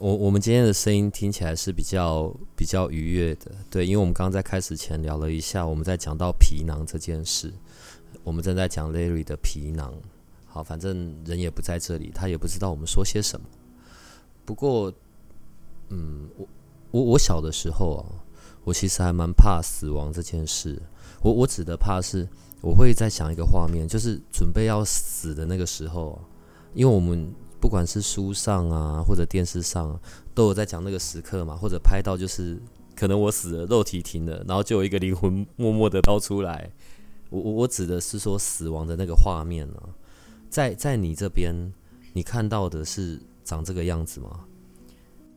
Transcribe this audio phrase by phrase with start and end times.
[0.00, 7.52] 我我们今天的声音听起来是比较比较愉悦的，对，因为我们刚刚在开始前聊了一下，我们在讲到皮囊这件事，
[8.24, 9.92] 我们正在讲 Larry 的皮囊。
[10.46, 13.46] 好，反正人也不在这里，他也不知道我们说些什么。
[14.46, 14.90] 不过，
[15.90, 16.48] 嗯，我
[16.92, 18.24] 我我小的时候啊，
[18.64, 20.80] 我其实还蛮怕死亡这件事。
[21.20, 22.26] 我我指的怕是，
[22.62, 26.18] 我会在想一个画面，就是准备要死的那个时候，
[26.72, 27.30] 因为我们。
[27.60, 30.00] 不管是书上啊，或者电视上，
[30.34, 32.58] 都有在讲那个时刻嘛，或者拍到就是
[32.96, 36.70] 可能我死了，肉体停了，然后就有一个灵魂默默的飘出来。
[37.28, 39.76] 我 我我指的是说死亡的那个画面呢，
[40.48, 41.54] 在在你这边，
[42.12, 44.46] 你看到的是长这个样子吗？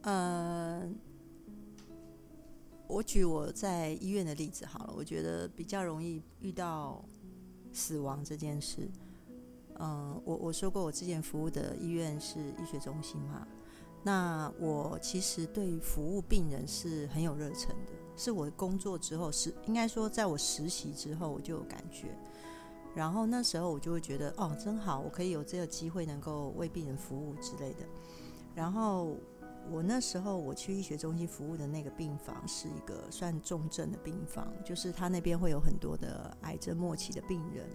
[0.03, 0.81] 呃，
[2.87, 7.03] 我举我在医院的例子好了，我觉得比较容易遇到
[7.71, 8.89] 死亡这件事。
[9.79, 13.47] 嗯，我我说过，我之前服务的医院是医学中心嘛。
[14.05, 22.17] 那我其实对服务病人是很有热忱的，是我工作之后是应该说，在我实习之后我就有感觉。
[22.93, 27.85] 然后那时候我就会觉得，哦，真好，我可以有这个机会能够为病人服务之类的。
[28.53, 29.17] 然后
[29.71, 37.69] 我那时候我去医学中心服务的那个病房是一个算重症的病房，就是他那边会有很多的癌症末期的病人。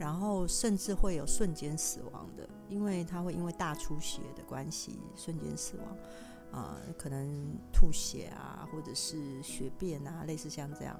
[0.00, 10.98] 然后甚至会有瞬间死亡的，因为他会因为大出血的关系瞬间死亡，啊，可能吐血啊，或者是血便啊，类似像这样，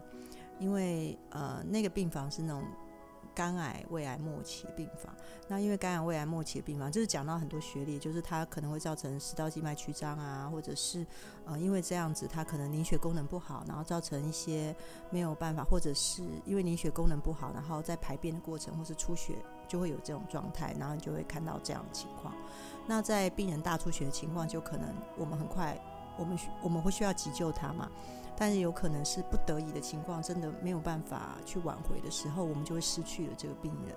[0.59, 2.63] 因为呃那个病房是那种。
[3.35, 5.15] 肝癌、胃癌末期病房，
[5.49, 11.07] 那因为肝癌、胃癌末期病房，就是讲到很多学历，就是它可能会造成食道静脉曲张啊，或者是
[11.45, 14.75] 呃因为这样子，它可能凝血功能不好，然后造成一些
[15.11, 19.35] 没有办法，或者是因为凝血功能不好，然后在排便的过程或是出血
[19.67, 22.35] 就会有这种状态，然后你就会看到这样的情况。
[22.87, 25.81] 那在病人大出血的情况，就可能我们很快，
[26.19, 27.89] 我们我们会需要急救他嘛。
[28.41, 33.95] 但是有可能是不得已的情况，真的没有办法去挽回的时候，我们就会失去了这个病人。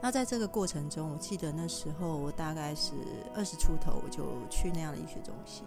[0.00, 2.94] 那在这个过程中，我记得那时候我大概是
[3.34, 5.64] 二十出头，我就去那样的医学中心，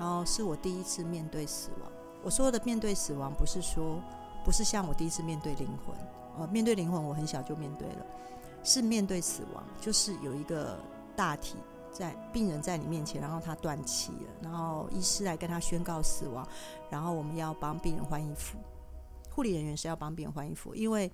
[0.00, 1.92] 然后是我第一次面对死亡。
[2.24, 4.00] 我说的面对死亡，不是说
[4.44, 5.94] 不是像我第一次面对灵魂，
[6.40, 8.06] 呃，面对灵魂我很小就面对了，
[8.64, 10.76] 是面对死亡，就是有一个
[11.14, 11.54] 大体。
[11.92, 16.46] 在病人在你面前，然后他断气了，然后医师来跟他宣告死亡，
[16.90, 18.58] 然后我们要帮病人换衣服，
[19.30, 21.10] 护理人员是要帮病人换衣服，因为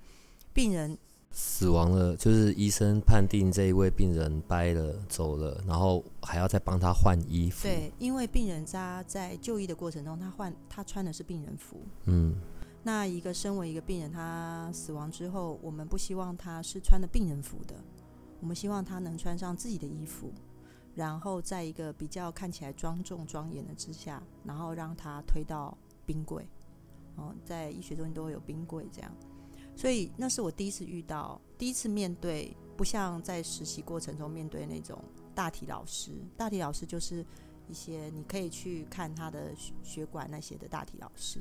[0.53, 0.97] 病人
[1.31, 7.65] 死亡了，就是医生判定这一位病人掰了走了，然后还要再帮他换衣服。
[7.65, 11.81] 对，因为病人他在就医的过程中，他换他穿的是病人服。
[12.05, 12.37] 嗯，
[12.84, 17.75] 那一个身为一个病人，他死亡之后，我们不希望他是穿的病人服的，
[18.41, 20.33] 我们希望他能穿上自己的衣服。
[20.94, 26.49] 然后在一个比较看起来庄重庄严的之下，然后让他推到冰柜，
[27.16, 29.12] 哦，在医学中心都会有冰柜这样，
[29.75, 35.03] 所以那是我第一次遇到，第一次面对，不像在实习过程中面对那种
[35.34, 37.27] 大体老师，大体老师就是
[37.69, 39.53] 一些你可以去看他的
[39.83, 41.41] 血管那些的大体老师，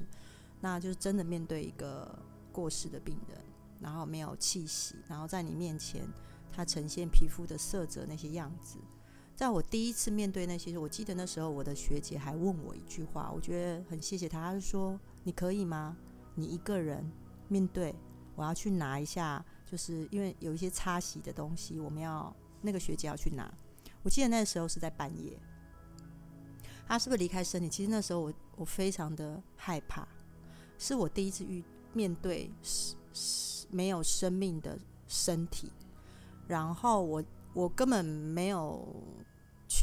[0.60, 2.18] 那就是真的面对一个
[2.52, 3.38] 过世的病人，
[3.80, 6.08] 然后没有气息，然后在你面前，
[6.52, 8.80] 他呈现皮肤的色泽那些样子。
[9.36, 15.98] 在我第一次面对那些时，我记得那时候我的学姐还问我一句话，我觉得很谢谢她，她说你可以吗？
[16.36, 17.04] 你一个人
[17.48, 17.94] 面对，
[18.36, 23.52] 我要去拿一下，就是因为有一些擦洗的东西，我们要那个学姐要去拿。
[24.04, 25.38] 我记得那时候是在半夜，
[26.88, 27.68] 她是不是离开身体？
[27.68, 30.08] 其实那时候我我非常的害怕，
[30.78, 32.52] 是我第一次遇面对
[33.72, 35.72] 没有生命的身体，
[36.48, 37.24] 然后我。
[37.56, 38.84] 我根本没有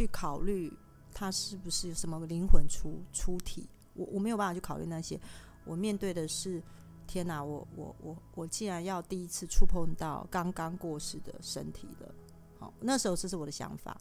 [0.01, 0.73] 去考虑
[1.13, 5.21] 他是不是有什么灵魂出出体，我我没有办法去考虑那些。
[5.67, 6.63] 我面对的是，
[7.07, 7.45] 天哪！
[7.45, 12.15] 我我我我竟然要第一次触碰到刚刚过世的身体了。
[12.59, 13.95] 好，那时候这是我的想法，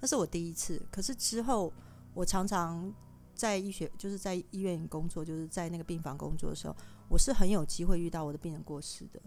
[0.00, 0.82] 那是我第一次。
[0.90, 1.72] 可是之后，
[2.12, 2.92] 我常常
[3.34, 6.76] 在医学，就是在医院工作，就是在那个病房工作的时候，
[7.08, 9.20] 我是很有机会遇到我的病人过世的。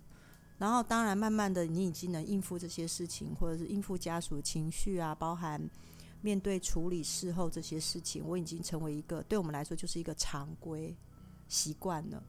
[0.60, 5.60] 然后，当然，慢慢的，你已经能应付这些事情，或者是应付家属情绪啊，包含
[6.22, 10.96] 面对处理事后这些事情，我已经成为一个对我们来说就是一个常规
[11.48, 12.24] 习惯了。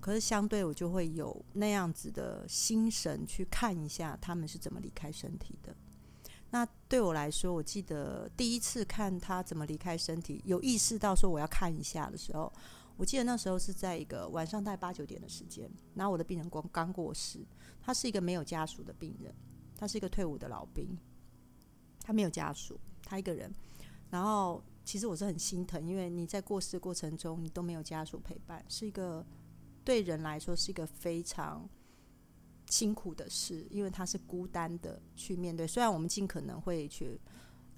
[0.00, 5.74] 可是，相对我就会有那样子的心神去看一下他们是怎么离开身体的。
[6.50, 12.52] 那对我来说，我记得第一次看他怎么离开身体，有意识到说我要看一下的时候。
[12.96, 17.46] 我记得那时候是在一个晚上大概八九点的时间，然后我的病人刚刚过世，
[17.80, 19.32] 他是一个没有家属的病人，
[19.76, 20.98] 他是一个退伍的老兵，
[22.00, 22.76] 他没有家属，
[23.08, 23.52] 他一个人。
[24.10, 29.24] 然后其实我是很心疼，因为你在过世的过程中你都没有家属陪伴，是一个
[29.84, 31.68] 对人来说是一个非常
[32.66, 35.66] 辛苦的事，因为他是孤单的去面对。
[35.66, 37.20] 虽然我们尽可能会去。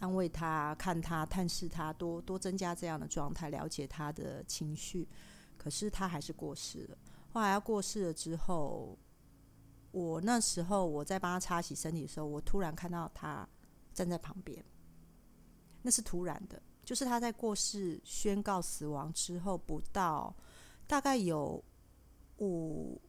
[0.00, 5.06] 安慰他，看他，探视他，多多增加这样的状态，了解他的情绪。
[5.59, 6.97] 可是他还是过世了。
[7.35, 8.97] 后来他过世了之后，
[9.91, 13.47] 我那时候我在帮他擦洗身体的时候，我突然看到他
[13.93, 14.65] 站在旁边。
[15.82, 20.35] 那是突然的，就是他在过世宣告死亡之后不到，
[20.87, 21.62] 大概有
[22.38, 23.00] 五，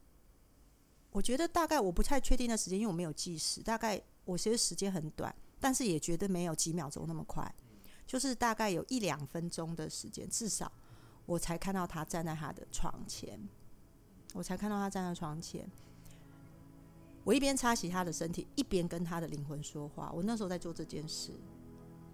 [1.11, 3.61] 我觉得大概我不太确定的时间，因为我没有计时。
[3.61, 5.33] 大概我其实时间很短。
[5.63, 7.53] 但是也觉得没有几秒钟那么快，
[8.07, 10.71] 就是大概有一两分钟的时间，至少
[11.27, 13.39] 我才看到他站在他的床前，
[14.33, 15.69] 我才看到他站在床前。
[17.23, 20.11] 我一边擦洗他的身体，一边跟他的灵魂说话。
[20.11, 21.31] 我那时候在做这件事，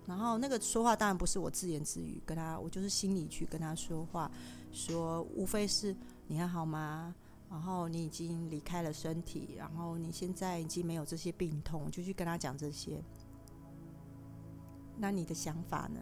[0.07, 4.31] 然后那个说话当然不是我自言自语跟他，我就是心里去跟他说话，
[4.71, 5.95] 说无非是
[6.27, 7.13] 你还好吗？
[7.49, 13.03] 然后你已经离开了身体，然后你现在已经没有这些病痛，就去跟他讲这些。
[14.97, 15.99] 那你的想法呢？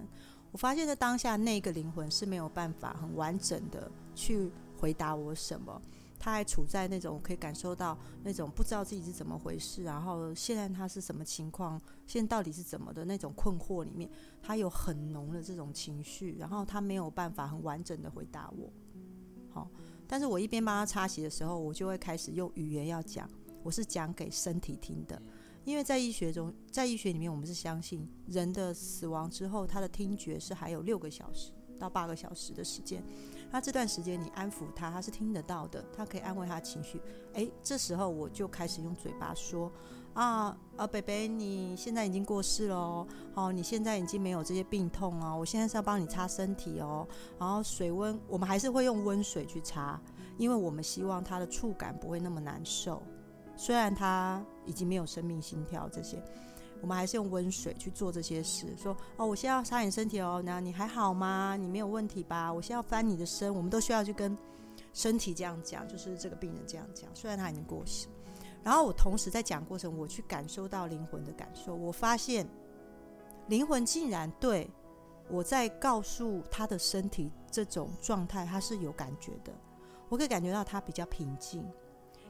[0.52, 4.50] 我发现，在当下，那个灵魂是没有办法很完整的去
[4.80, 5.81] 回答我什么。
[6.18, 14.10] 他还处在那种可以感受到那种不知道自己是怎么回事，然后现在他是什么情况，现在到底是怎么的那种困惑里面，
[14.42, 18.72] 他有很浓的这种情绪，然后他没有办法很完整的回答我。
[19.50, 19.70] 好，
[20.08, 23.30] 但是我一边帮他擦洗的时候，我就会开始用语言要讲，
[23.64, 25.22] 我是讲给身体听的。
[25.64, 33.04] 因为在医学中，在医学里面，我们是相信人的死亡之后，他的听觉是还有六个小时到八个小时的时间。
[33.56, 37.02] 那这段时间你安抚他，他是听得到的，他可以安慰他情绪。
[37.36, 39.72] 诶，这时候我就开始用嘴巴说
[40.13, 47.07] ：“啊啊，北北，你现在已经过世了哦，哦，你现在已经没有这些病痛哦，我现在是要帮你擦身体哦，
[47.40, 49.98] 然后水温我们还是会用温水去擦，
[50.38, 53.02] 因为我们希望他的触感不会那么难受。”
[53.56, 56.22] 虽然他已经没有生命心跳这些，
[56.86, 58.68] 我们还是用温水去做这些事。
[58.78, 61.58] 说哦，我现在要擦你身体哦，那你还好吗？
[61.60, 62.54] 你没有问题吧？
[62.54, 64.38] 我现在要翻你的身，我们都需要去跟
[64.94, 67.10] 身体这样讲，就是这个病人这样讲。
[67.16, 68.08] 虽然他已经过世，
[68.62, 71.74] 然后我同时在讲过程，我去感受到灵魂的感受。
[71.74, 72.48] 我发现
[73.48, 74.70] 灵魂竟然对
[75.28, 79.52] 我在告诉他的身体这种状态，他是有感觉的。
[80.08, 81.68] 我可以感觉到他比较平静。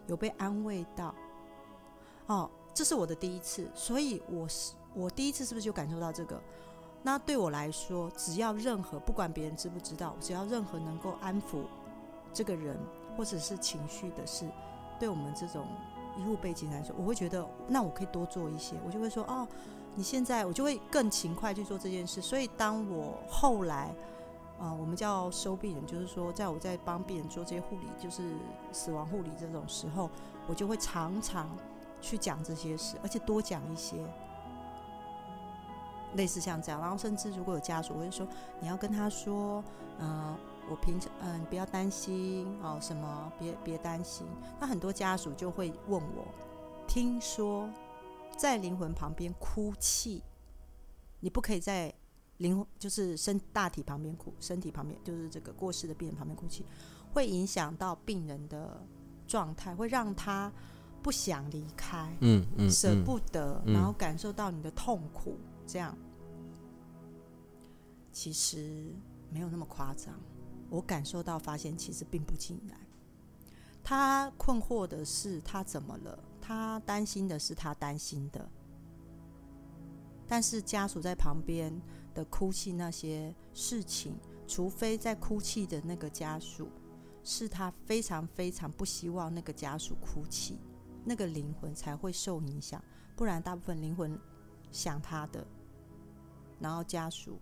[0.07, 1.13] 有被安慰到，
[2.27, 6.39] 哦，这是我的第一次，所以我是我第一次是不是就感受到这个？
[7.01, 11.63] 那对我来说，只要任何不管别人知不知道，只要任何能够安抚
[12.33, 12.77] 这个人
[13.15, 14.45] 或者是情绪的事，
[14.99, 15.65] 对我们这种
[16.17, 19.47] 医护背景来说，我会觉得那我可以多做一些，我就会说哦，
[19.95, 22.21] 你现在我就会更勤快去做这件事。
[22.21, 23.95] 所以当我后来。
[24.57, 28.23] 啊，我们叫收病人，就是说，在我在帮病人做这些护理，就是
[28.71, 30.09] 死亡护理这种时候，
[30.47, 31.49] 我就会常常
[32.05, 33.97] 去讲这些事，而且多讲一些，
[36.13, 36.79] 类似像这样。
[36.79, 38.27] 然后甚至如果有家属，我会说，
[38.59, 39.63] 你要跟他说，
[39.99, 40.37] 嗯，
[40.69, 44.27] 我平常，嗯，不要担心哦，什么，别别担心。
[44.59, 46.25] 那很多家属就会问我，
[46.87, 47.69] 听说
[48.37, 50.21] 在灵魂旁边哭泣，
[51.19, 51.93] 你不可以在。
[52.39, 56.65] 灵就是身大体旁边哭，身体旁边就是这个过世的病人旁边哭泣，
[57.13, 58.85] 会影响到病人的
[59.25, 60.51] 状态，会让他
[61.05, 65.95] 不想离开，嗯嗯，舍不得，然后感受到你的痛苦，这样
[68.11, 68.91] 其实
[69.29, 70.19] 没有那么夸张。
[70.67, 72.75] 我感受到，发现其实并不尽然。
[73.83, 78.49] 他困惑的是他怎么了，他担心的是他担心的，
[80.27, 81.79] 但是家属在旁边。
[82.15, 84.15] 的哭泣那些事情，
[84.47, 86.69] 除非在哭泣的那个家属
[87.25, 90.57] 是他非常非常不希望那个家属哭泣，
[91.05, 92.83] 那个灵魂才会受影响。
[93.15, 94.19] 不然，大部分灵魂
[94.71, 95.45] 想他的，
[96.59, 97.39] 然后家属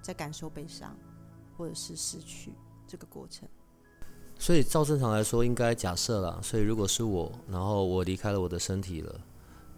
[0.00, 0.96] 在感受悲伤
[1.56, 2.52] 或者是失去
[2.86, 3.48] 这个过程。
[4.38, 6.38] 所以照正常来说，应该假设啦。
[6.42, 9.20] 所以如果是我，然后我离开了我的身体了，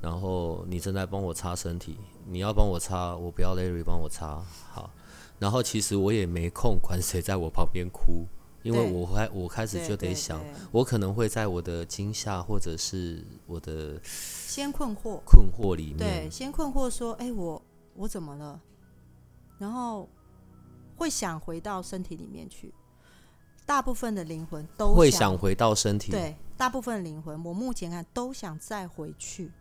[0.02, 1.96] 然后你正在帮我擦身体，
[2.26, 4.90] 你要帮我擦，我不要 Larry 帮我擦，好。
[5.38, 8.26] 然后其实我也没空管谁在我旁边哭，
[8.62, 17.62] 因为我开我开始就得想，我可能会在我的惊吓或者是我的先困惑，困惑里面对，先困惑说，哎、我
[17.94, 18.60] 我怎么了？
[19.58, 20.08] 然后
[20.96, 22.74] 会想回到身体里面去。
[23.64, 26.10] 大部分的灵魂都会想想回到身体。
[26.10, 29.52] 对，大部分灵魂，我目前看都想再回去。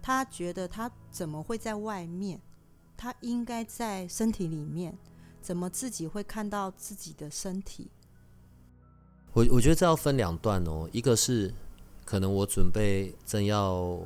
[0.00, 2.40] 他觉得他怎么会在外面？
[2.96, 4.96] 他应该在身体里面，
[5.42, 7.90] 怎么自己会看到自己的身体？
[9.32, 11.52] 我我觉得这要分两段哦，一个是
[12.04, 14.00] 可能我准备正要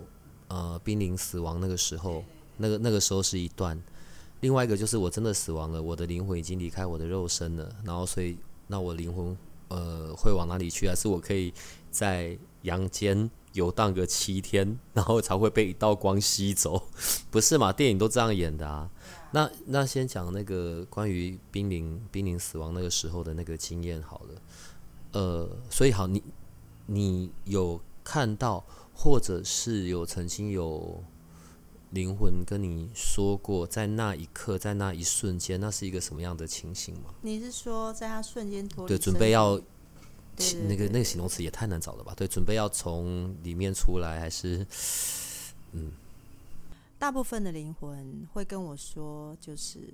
[0.49, 2.25] 呃濒临死亡那个时候，
[2.59, 3.77] 那个那个时候是一段；
[4.41, 8.37] 另外一个就是我真的死亡了，我的灵魂已经离开我的肉身了，然后所以
[8.67, 9.37] 那我灵魂
[9.69, 10.87] 呃会往哪里去？
[10.89, 11.55] 还是我可以
[11.91, 16.83] 在阳间游荡个七天，然后才会被一道光吸走？
[17.31, 17.73] 不是嘛？
[17.73, 18.91] 电影都这样演的啊。
[19.31, 24.35] 那那先讲那个关于濒临濒临死亡那个时候的那个经验好了。
[25.13, 26.23] 呃，所以好，你
[26.87, 28.65] 你有看到，
[28.95, 31.03] 或者是有曾经有
[31.91, 37.15] 灵魂跟你说过，在那一刻，在那一瞬间，那是一个什么样的情形吗？
[37.21, 39.61] 你是说在他瞬间脱离对，准备要
[40.67, 42.15] 那个那个形容词也太难找了吧？
[42.17, 44.67] 对，准备要从里面出来，还是
[46.99, 49.93] 大部分的灵魂会跟我说，就是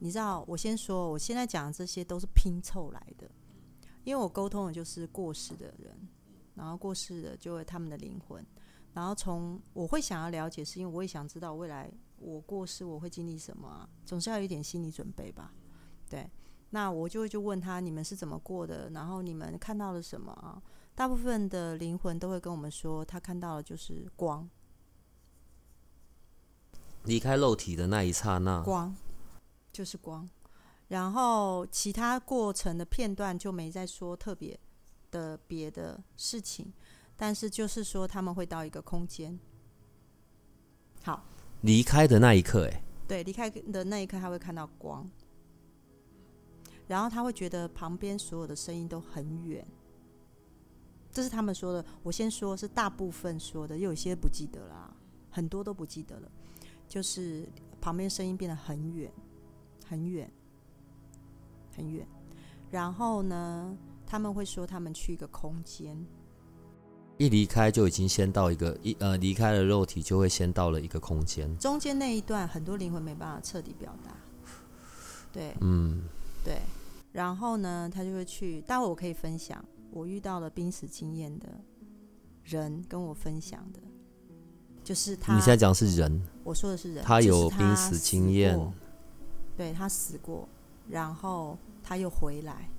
[0.00, 3.30] 你知道，我先说，我现在讲的这些都是拼凑来的，
[4.04, 6.08] 因为我沟通的就是过世的人，
[6.54, 8.44] 然后过世的就会他们的灵魂，
[8.94, 15.52] 然后从我会想要了解，是因为我也想知道未来我过世我会经历什么、啊，总是要有一点心理准备吧，
[16.08, 16.30] 对。
[16.72, 20.62] 那我就会就问他你们是怎么过的，然后你们看到了什么啊？
[20.94, 24.48] 大部分的灵魂都会跟我们说，他看到的就是光，
[27.04, 28.62] 离开肉体的那一刹那？
[28.62, 28.94] 光
[29.72, 30.30] 就是光，
[30.90, 34.58] 然后其他过程的片段就没再说特别
[35.12, 36.72] 的别的事情，
[37.16, 39.38] 但是就是说他们会到一个空间，
[41.04, 41.24] 好，
[41.60, 45.08] 离开的那一刻，哎，对，离开的那一刻他会看到光，
[46.88, 49.64] 然后他会觉得旁边所有的声音都很远，
[51.12, 51.84] 这是他们说的。
[52.02, 54.96] 我先说是大部分说的，又有些不记得了啊，
[55.30, 56.28] 很多都不记得了，
[56.88, 57.48] 就是
[57.80, 59.12] 旁边声音变得很远，
[59.86, 60.28] 很远，
[61.80, 62.06] 很远。
[62.70, 65.96] 然后呢，他们会说他们去一个空间，
[67.16, 71.56] 一离开就已经先到一个一呃离开了肉体，就会先到了一个空间。
[71.58, 74.12] 中间那一段很多灵魂没办法彻底表达，
[75.32, 76.02] 对，嗯，
[76.44, 76.60] 对，
[77.12, 78.60] 然后呢，他就会去。
[78.60, 81.48] 待会我可以分享我遇到了濒死经验的
[82.44, 83.80] 人跟我分享的，
[84.84, 85.34] 就是他。
[85.34, 88.56] 你现在讲是人，我说的是人，他有濒死经验，
[89.56, 90.48] 对他死过，
[90.88, 91.58] 然后
[91.90, 92.70] 他又回来，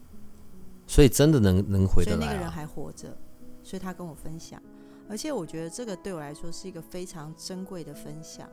[0.87, 2.29] 所以真的能能回所得来啊。
[2.29, 3.09] 以那个人还活着，
[3.61, 4.63] 所以他跟我分享。
[5.09, 8.47] 而且我觉得这个对我来说是一个非常珍贵的分享，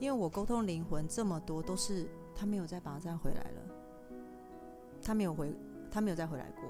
[0.00, 3.62] 因为我沟通灵魂这么多，都是他没有再把他再回来了，
[5.00, 5.54] 他没有回，
[5.92, 6.64] 他没有再回来过。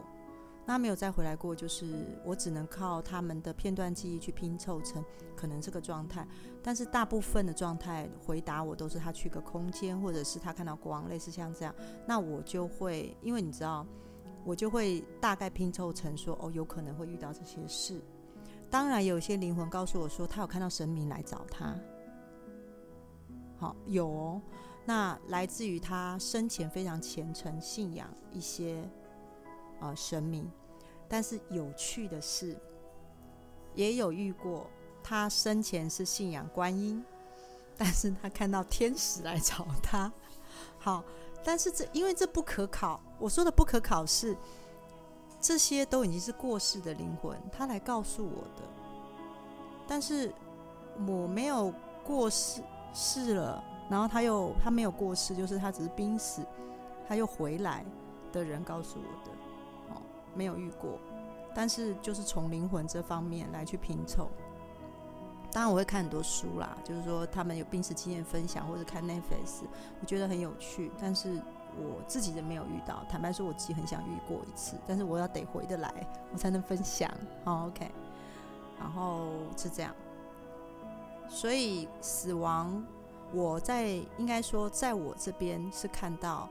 [0.66, 1.86] 那没有再回来过，就是
[2.24, 5.04] 我只能靠他们的片段记忆去拼凑成
[5.36, 6.26] 可能这个状态，
[6.62, 11.74] 但是大部分的状态回答我都是他去个空间，或者是他看到光，类似像这样，
[12.06, 13.86] 那我就会，因为你知道，
[14.44, 18.00] 我就会大概拼凑成说，哦，有可能会遇到这些事。
[18.70, 21.76] 当然，有些灵魂告诉我说，他有看到神明来找他。
[23.56, 24.42] 好，有哦。
[24.86, 28.88] 那来自于他生前非常虔诚信仰一些
[29.84, 30.50] 呃神明，
[31.08, 32.56] 但是有趣的是，
[33.74, 34.70] 也有遇过
[35.02, 37.04] 他生前是信仰观音，
[37.76, 40.12] 但是他看到天使来找他。
[40.78, 41.04] 好，
[41.44, 44.36] 但是这因为这不可考，我说的不可考是
[45.40, 48.62] 这些都已经是过世的灵魂，他来告诉我的，
[49.86, 50.32] 但是
[51.06, 51.72] 我没有
[52.04, 52.62] 过世
[52.92, 56.42] 世了，然后他又他没有过世，就是他只是濒死，
[57.08, 57.84] 他又回来
[58.32, 59.36] 的人告诉我的，
[60.34, 60.98] 没有遇过，
[61.54, 64.28] 但是就是从灵魂这方面来去拼凑。
[65.52, 69.62] 当然我会看很多书啦，就是说他们有濒死经验分享，或者看 Netflix，
[70.00, 71.40] 我觉得很有趣，但是
[71.76, 73.04] 我自己人没有遇到。
[73.08, 75.92] 坦白说，我自己很想遇过一次，但是我要得回得来，
[76.32, 77.08] 我才能分享。
[77.44, 77.88] 好，OK，
[78.80, 79.94] 然后是这样，
[81.28, 82.84] 所以死亡，
[83.32, 83.86] 我在
[84.18, 86.48] 应该说，在我这边是看到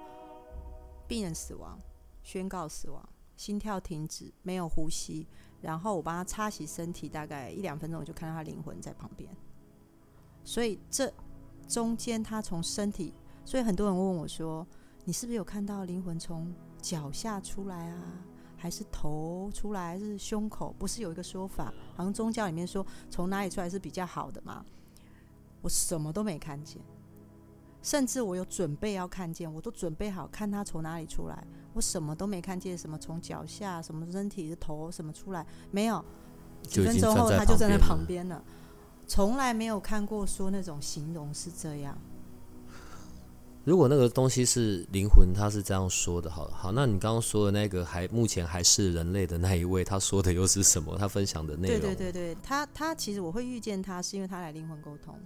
[1.09, 1.77] 病人死亡，
[2.23, 3.03] 宣告死亡，
[3.35, 5.27] 心跳停止，没有呼吸，
[5.61, 9.29] 然后我帮他擦洗身体，大概一两分钟，我就看到他灵魂在旁边。
[10.43, 11.11] 所以这
[11.67, 13.13] 中间他从身体，
[13.45, 14.65] 所以很多人问我说
[15.05, 18.25] ：“你是不是有看到灵魂从脚下出来啊？
[18.57, 19.93] 还是头出来？
[19.93, 20.73] 还是胸口？
[20.77, 24.65] 不是有一个说法，好像宗教里面说从哪里出来是比较好的吗？”
[25.61, 26.81] 我什么都没看见，
[27.81, 36.03] 甚至我有准备要看见，我都准备好看他从哪里出来，我什么都没看见，什么从脚下，什么身体的头什么出来，没有。
[36.63, 38.41] 几分钟后他就站在旁边了，
[39.05, 41.97] 从来没有看过说那种形容是这样。
[43.65, 50.97] 如果那个东西是灵魂，他是这样说的，好好，那你刚刚说的那个还目前还是人类的那一位，他说的又是什么？
[50.97, 51.79] 他分享的内容？
[51.81, 55.19] 对对对对，他他其实我会遇见他，是因为他来灵魂沟通。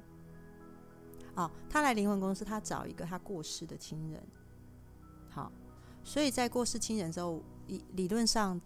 [1.36, 4.24] 哦，他来灵魂公司，他找一个他过世的亲人。
[6.08, 8.60] 所以在过世亲人之后，理理论上，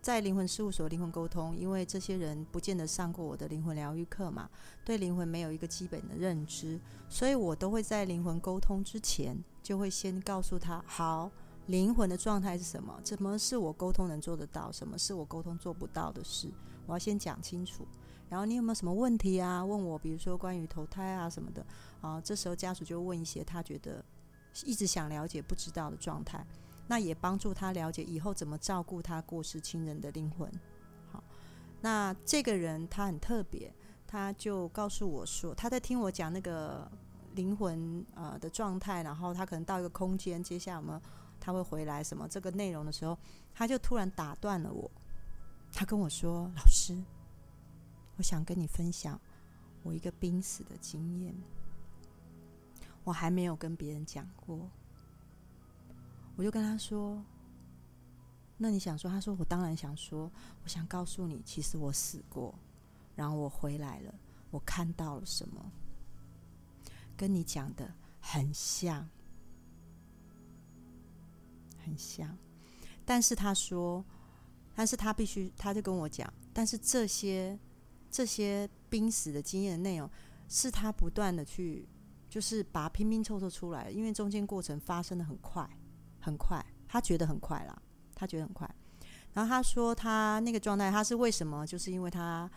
[0.00, 4.50] 在灵魂事务所灵魂沟通，因为这些人不见得上过我的灵魂疗愈课嘛，
[4.84, 11.30] 对灵魂没有一个基本的认知，所以我都会在灵魂沟通之前，就会先告诉他：好，
[11.66, 13.00] 灵魂的状态是什么？
[13.04, 14.72] 什么是我沟通能做得到？
[14.72, 16.50] 什么是我沟通做不到的事？
[16.86, 17.86] 我要先讲清楚。
[18.28, 19.64] 然后你有没有什么问题啊？
[19.64, 21.64] 问我，比如说关于投胎啊什么的
[22.00, 22.20] 啊。
[22.20, 24.04] 这时候家属就问一些他觉得
[24.64, 26.44] 一直想了解不知道的状态，
[26.92, 30.46] 那也帮助他了解以后怎么照顾他过世亲人的灵魂。
[31.10, 31.24] 好，
[31.80, 33.72] 那这个人他很特别，
[34.06, 36.86] 他就告诉我说他在听我讲那个
[37.34, 41.00] 灵魂呃的状态，然后他可能到一个空间，接下来我们
[41.40, 43.16] 他会回来什么这个内容的时候，
[43.54, 44.90] 他就突然打断了我，
[45.72, 46.94] 他跟我说：“老师。”
[48.18, 49.18] 我想跟你分享
[49.82, 51.34] 我一个濒死的经验，
[53.02, 54.68] 我还没有跟别人讲过。
[56.36, 57.22] 我就跟他说
[58.58, 60.30] ：“那你想说？”他说：“我当然想说。
[60.62, 62.54] 我想告诉你，其实我死过，
[63.14, 64.14] 然后我回来了，
[64.50, 65.72] 我看到了什么，
[67.16, 69.08] 跟你讲的很像，
[71.84, 72.36] 很像。
[73.04, 74.04] 但是他说，
[74.74, 77.58] 但是他必须，他就跟我讲，但是这些。”
[78.12, 80.06] 这些濒死的经验的内容，
[80.46, 81.88] 是他不断的去，
[82.28, 85.66] 就是把拼拼凑凑出来，因为中间过程发生的很快，
[86.22, 87.82] 很快，他觉得很快啦，
[88.14, 88.74] 他觉得很快。
[89.34, 91.66] 然后他说他那个状态，他是为什么？
[91.66, 92.50] 就是因为他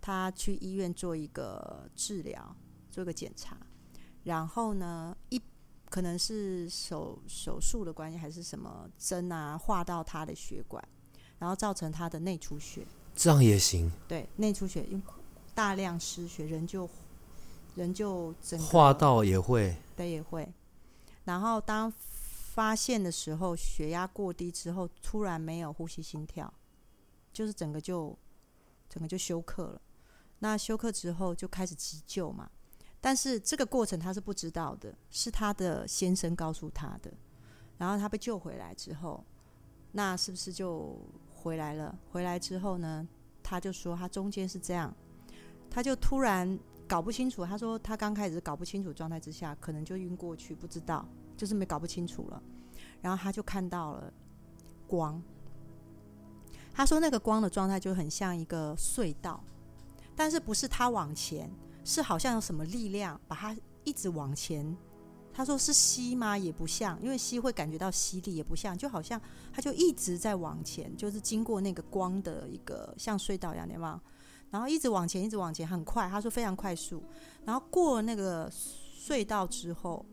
[0.00, 2.54] 他去医院做一个治疗，
[2.90, 3.56] 做一个检查，
[4.24, 5.40] 然后呢，一
[5.88, 10.82] 可能是手手术的关系，还是什么针啊划到他的血管，
[11.38, 12.86] 然后造成他的内出血。
[13.14, 13.92] 这样也行。
[14.08, 15.02] 对，内出血，因
[15.54, 16.88] 大量失血，人就
[17.74, 20.50] 人就整化到也会，对，也会。
[21.24, 21.92] 然后当
[22.54, 26.52] 发现的时候，血压过低之后，突然没有呼吸、心跳，
[27.32, 28.18] 就是整个就
[28.88, 29.80] 整个就休克了。
[30.40, 32.50] 那休克之后就开始急救嘛，
[33.00, 37.12] 但是这个过程他是不知道的，是他的先生告诉他的。
[37.78, 39.24] 然后他被救回来之后，
[39.92, 40.98] 那是不是就？
[41.42, 43.04] 回来了，回来之后呢，
[43.42, 44.94] 他就说他中间是这样，
[45.68, 46.56] 他就突然
[46.92, 47.42] 搞不清楚。
[47.46, 52.42] 他说他刚开始搞不清楚状态之下，可能就晕过去，不知道，就是没搞不清楚了。
[53.00, 54.12] 然后他就看到了
[54.86, 55.22] 光，
[56.70, 59.42] 他说那个光的状态就很像一个隧道，
[60.14, 61.50] 但是不是他往前，
[61.82, 64.76] 是好像有什么力量把他一直往前。
[65.32, 66.36] 他说是吸吗？
[66.36, 69.18] 也不像，因为吸会感觉到吸力，也不像，就好像
[69.50, 73.98] 他就一直在往前，就是经过那个光的一个像隧道一样，对吗？
[74.52, 76.08] 然后一直往前，一直往前，很快。
[76.08, 77.02] 他说非常快速。
[77.44, 78.48] 然后过了那个
[78.96, 80.06] 隧道之后，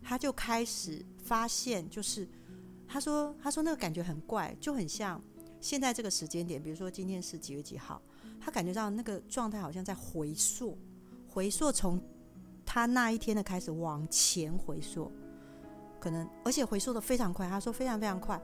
[0.00, 2.26] 他就开始发现，就是
[2.88, 5.20] 他说他说那个感觉很怪，就很像
[5.60, 8.00] 现在这个时间点，比如说今天是几月几号，
[8.40, 10.78] 他感觉到那个状态好像在回溯，
[11.28, 12.00] 回溯从。
[12.64, 15.12] 他那一天的开始往前回溯，
[16.00, 17.46] 可能而且回溯的非常快。
[17.46, 18.40] 他说非常非常快。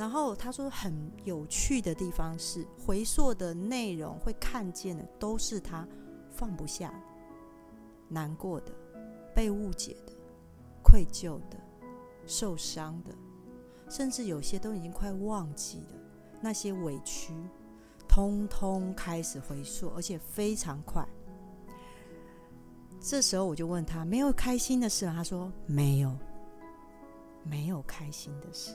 [0.00, 5.86] 然后他说很有趣的地方是，回溯的内容会看见的都是他
[6.30, 6.90] 放不下、
[8.08, 8.72] 难过的、
[9.34, 10.14] 被误解的、
[10.82, 11.58] 愧疚的、
[12.24, 13.12] 受伤的，
[13.90, 16.00] 甚至有些都已经快忘记了
[16.40, 17.34] 那些委屈，
[18.08, 21.06] 通通开始回溯，而且非常快。
[22.98, 26.16] 这时候我就问他：“没有开心的事吗？”他说：“没有，
[27.44, 28.72] 没有开心的事，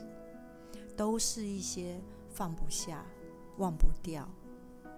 [0.96, 3.06] 都是一些放不下、
[3.58, 4.28] 忘不掉、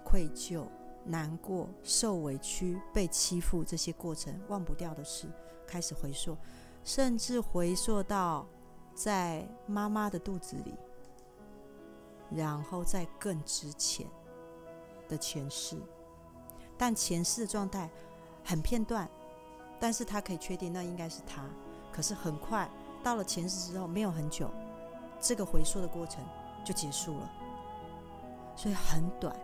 [0.04, 0.66] 愧疚、
[1.06, 5.28] 难过、受委屈、被欺负这些过程忘不掉的事，
[5.66, 6.38] 开始回溯，
[6.84, 8.48] 甚至回溯到
[8.94, 10.76] 在妈妈的肚子里，
[12.30, 14.08] 然后再更之前
[15.08, 15.78] 的前世，
[16.78, 17.90] 但前世的状态
[18.44, 19.10] 很片段，
[19.80, 21.44] 但是他可以确定那应该是他。
[21.92, 22.70] 可是很快
[23.04, 24.52] 到了前世之后，没有很久，
[25.20, 26.24] 这个回溯的过程
[26.64, 27.32] 就结束了，
[28.56, 29.36] 所以很短。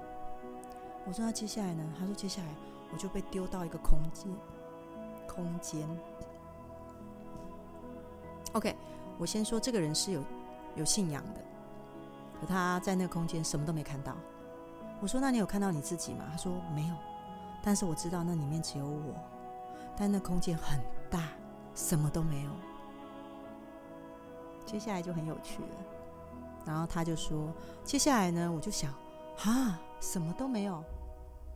[1.05, 1.83] 我说那接下来呢？
[1.99, 2.47] 他说接下来
[2.91, 4.31] 我就被丢到一个空间，
[5.27, 5.87] 空间。
[8.53, 8.75] OK，
[9.17, 10.23] 我先说这个人是有
[10.75, 11.41] 有信仰的，
[12.39, 14.15] 可他在那空间什么都没看到。
[15.01, 16.25] 我说那你有看到你自己吗？
[16.31, 16.95] 他说没有，
[17.61, 19.13] 但是我知道那里面只有我，
[19.97, 21.29] 但那空间很大，
[21.75, 22.51] 什么都没有。
[24.65, 25.77] 接下来就很有趣了，
[26.65, 28.93] 然后他就说接下来呢，我就想
[29.45, 30.83] 啊，什么都没有。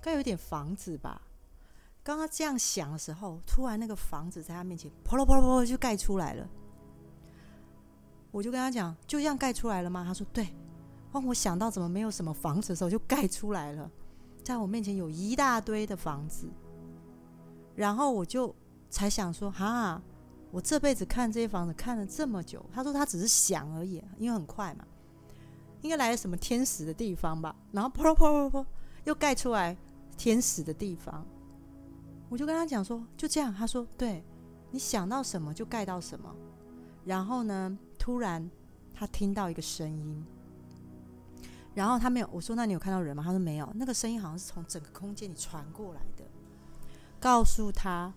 [0.01, 1.21] 该有点房子吧。
[2.03, 6.47] 刚刚这样想的时候，突然那个房子在他面前啪啦啪啦啪啦就盖出来了。
[8.31, 10.47] 我就跟他讲：“就这样盖出来了吗？”他说：“对。”
[11.11, 13.89] 当我想到怎么没有什么房子的时候，就盖出来了。
[14.43, 16.47] 在我面前有一大堆的房子，
[17.75, 18.53] 然后我就
[18.89, 20.01] 才想说：“哈，
[20.51, 24.85] 我这辈子看这些房子看了这么久。”他说：“他只是想而已，因为很快嘛，
[25.81, 28.65] 应该来了什么天使的地方吧。”然后啪啦啪啦啪啦
[29.03, 29.77] 又盖出来。
[30.19, 31.23] 天使的地方，
[32.27, 33.53] 我就跟他讲说，就这样。
[33.53, 34.23] 他说：“对，
[34.71, 36.35] 你想到什么就盖到什么。”
[37.05, 38.49] 然后呢，突然
[38.95, 40.25] 他听到一个声音，
[41.75, 42.27] 然后他没有。
[42.31, 46.23] 我说：“那你有看到人吗？”他说：“没有。”那个声音好像是从整个空间里传过来的，
[47.19, 48.11] 告诉他：“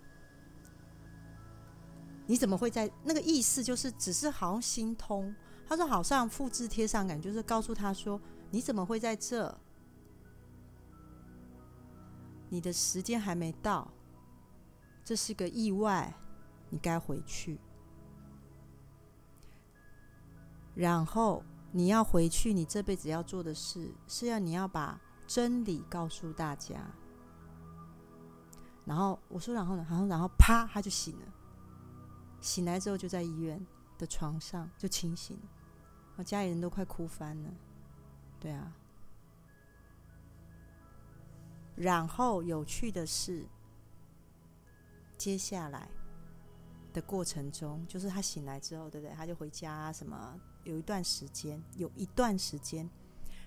[2.31, 5.35] 你怎么会在？”那个意思就是只是好像心通。
[5.67, 8.17] 他说：“好像复制贴上感，就是告诉他说：
[8.51, 9.53] 你怎么会在这？”
[12.47, 13.91] 你的时间还没到，
[15.03, 16.13] 这是个意外，
[16.69, 17.59] 你该回去。
[20.73, 26.75] 然后你要回去，你这辈子要做的事是要你要把真理告诉大家。
[28.85, 29.85] 然后我说，然后呢？
[29.89, 31.25] 然后然后啪，他就醒了。
[32.41, 33.65] 醒来之后就在医院
[33.97, 35.39] 的床上就清醒，
[36.17, 37.49] 我家里人都快哭翻了。
[38.39, 38.75] 对啊。
[41.75, 43.47] 然后有趣的是，
[45.17, 45.89] 接下来
[46.91, 49.15] 的过程中，就是他醒来之后，对不对？
[49.15, 52.89] 他就回家，什么有一段时间，有一段时间，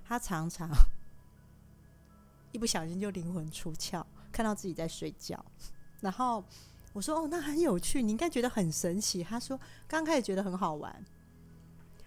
[0.04, 0.70] 他常常
[2.50, 5.44] 一不小心就灵魂出窍，看到自己在睡觉。
[6.00, 6.44] 然后
[6.94, 11.04] 我说：“哦，那很有趣，你应该觉得很神奇。”他说：“刚开始觉得很好玩，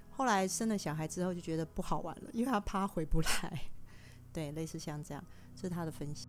[0.09, 3.61] 后来生了小孩之后就觉得不好玩了，因为他怕回不来。
[4.33, 5.23] ”对，类似像这样。
[5.55, 6.27] 这是他的分析。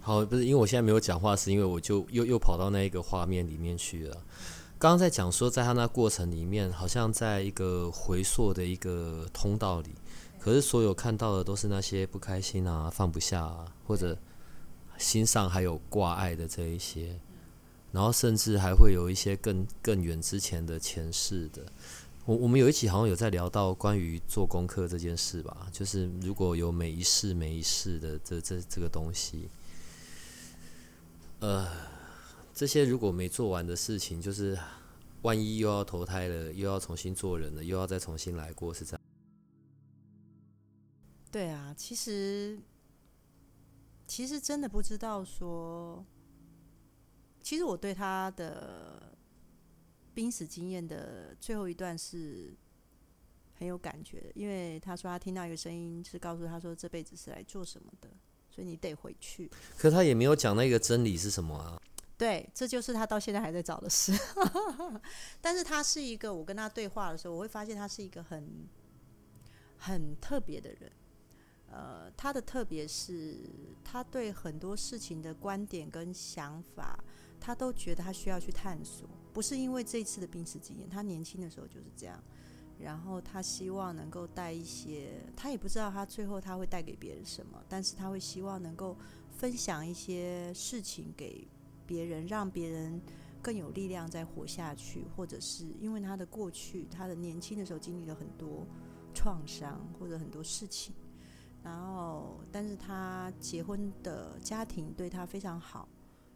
[0.00, 4.14] 好，不是因为我现在没有讲话，是因为我就又又跑到那一个画面里面去了。
[4.78, 9.94] 刚刚在讲说，在他那过程里面，好像在一个回溯的一个通道里，
[10.38, 14.14] 可是所有看到的都是那些不开心啊、放不下啊，或者
[14.98, 17.18] 心上还有挂碍的这一些，
[17.92, 21.64] 然后甚至还会有一些更更远之前的前世的。
[22.26, 29.48] 我我们有一期好像有在聊到关于做功课这件事吧，就是如果有每一世每一世的这这这个东西，
[31.40, 31.68] 呃，
[32.54, 34.58] 这些如果没做完的事情，就是
[35.20, 39.00] 万一又要投胎了，又要重新做人了，又要再重新来过，是这样。
[41.30, 42.58] 对啊，其实
[44.06, 46.04] 其实真的不知道说，
[47.42, 49.12] 其实我对他的。
[50.14, 52.56] 濒死经验的最后一段是
[53.58, 58.08] 很有感觉的，因为他说他听到一个声音，是告诉他说这辈子是来做什么的，
[58.48, 59.50] 所以你得回去。
[59.76, 61.82] 可他也没有讲那个真理是什么啊？
[62.16, 64.12] 对，这就是他到现在还在找的事。
[65.42, 68.68] 但是他是一个，我跟他对话的时候，我会发现他是一个很
[69.78, 70.92] 很特别的人。
[71.74, 73.50] 呃，他的特别是
[73.82, 76.96] 他对很多事情的观点跟想法，
[77.40, 79.08] 他都觉得他需要去探索。
[79.32, 82.22] 不是因为这次的濒死经验，他年轻的时候就是这样。
[82.78, 88.96] 然后他希望能够带一些，他也不知道他最后他会带给别人什么，但是他会希望能够
[89.30, 91.46] 分享一些事情给
[91.86, 93.00] 别人，让别人
[93.42, 98.66] 更有力量再活下去，或者是因为他的过去，他的年轻的时候经历了很多
[99.12, 100.94] 创伤或者很多事情，
[101.64, 105.88] 然后但是他结婚的家庭对他非常好。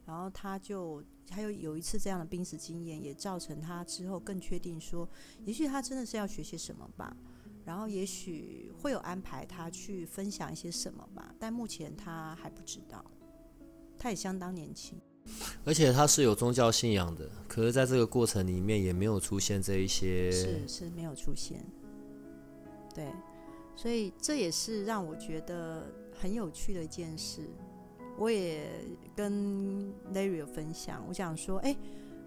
[0.05, 5.07] 然后他就还有有一次这样的濒死经验，也造成他之后更确定说，
[5.45, 7.15] 也许他真的是要学些什么吧。
[7.67, 13.05] 然后也许会有安排他去分享一些什么吧，但目前他还不知道。
[13.99, 14.99] 他也相当年轻，
[15.67, 21.63] 而且他是有宗教信仰的，可是在这个过程里面也没有出现这一些，是是没有出现。
[22.95, 23.13] 对，
[23.79, 27.43] 所以这也是让我觉得很有趣的一件事。
[28.19, 28.69] 我也
[29.15, 31.77] 跟 Larry 有分享，我想说，哎，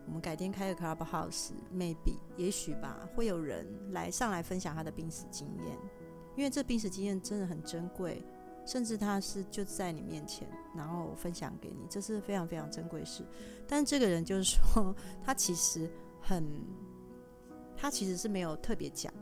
[0.06, 5.78] 我们改天开个 Clubhouse，maybe 也许吧，会有人来上来分享他的濒死经验，
[6.38, 8.24] 因为这濒死经验真的很珍贵，
[8.66, 13.26] 甚至他是就在你面前，然后分享给你，这是非常非常珍贵事。
[13.68, 16.42] 但这个人就是说， 他其实很，
[17.76, 19.14] 他其实是没有特别讲。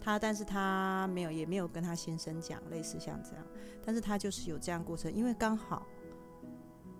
[0.00, 3.44] 他，但是他没有，也没有跟他先生讲，类似像这样，
[3.84, 5.86] 但是他就是有这样过程，因为刚好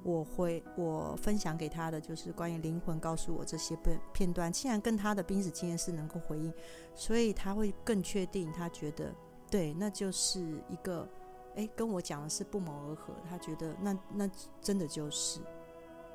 [0.02, 6.52] 我会我分享给他的就是关于灵魂告诉我这些片片段，既然跟他的濒死经验是能够回应，
[6.94, 9.14] 所以他会更确定，他觉得
[9.50, 11.08] 对，那就是一个，
[11.56, 15.40] 哎，跟我讲的是不谋而合，他觉得那那真的就是，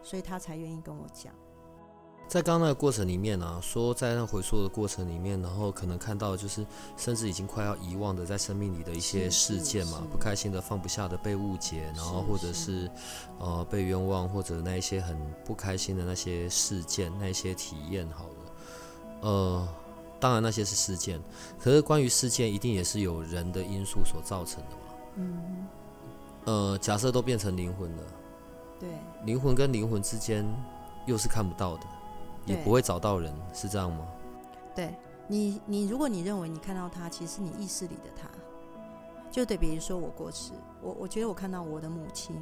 [0.02, 1.34] 所以他才愿意跟我讲。
[2.28, 6.66] 在刚刚那个过程里面呢，说在那回溯的过程里面，然后可能看到就是
[6.98, 12.90] 甚至已经快要遗忘的在生命里的一些事件嘛，不开心的、放不下的、被误解，然后或者是
[13.40, 18.52] 呃被冤枉，或者那一些很不开心的那些事件、那些体验，好了，
[19.22, 19.68] 呃，
[20.20, 21.22] 当然那些是事件，
[21.60, 24.94] 可是关于事件一定也是有人的因素所造成的嘛。
[25.16, 25.68] 嗯。
[26.46, 28.04] 呃，假设都变成灵魂了，
[28.80, 28.90] 对，
[29.24, 30.46] 灵魂跟灵魂之间
[31.08, 31.84] 又是看不到的。
[32.46, 34.08] 也不会找到人，是这样吗？
[34.76, 34.94] 对
[35.28, 38.30] 你，你如果你认为你看到他，其实你意识里的他，
[39.32, 42.36] 就得比如说我过世，我我觉得我看到我的母亲，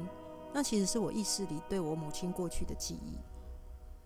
[0.52, 3.16] 那其实是我意识里对我母亲过去的记忆，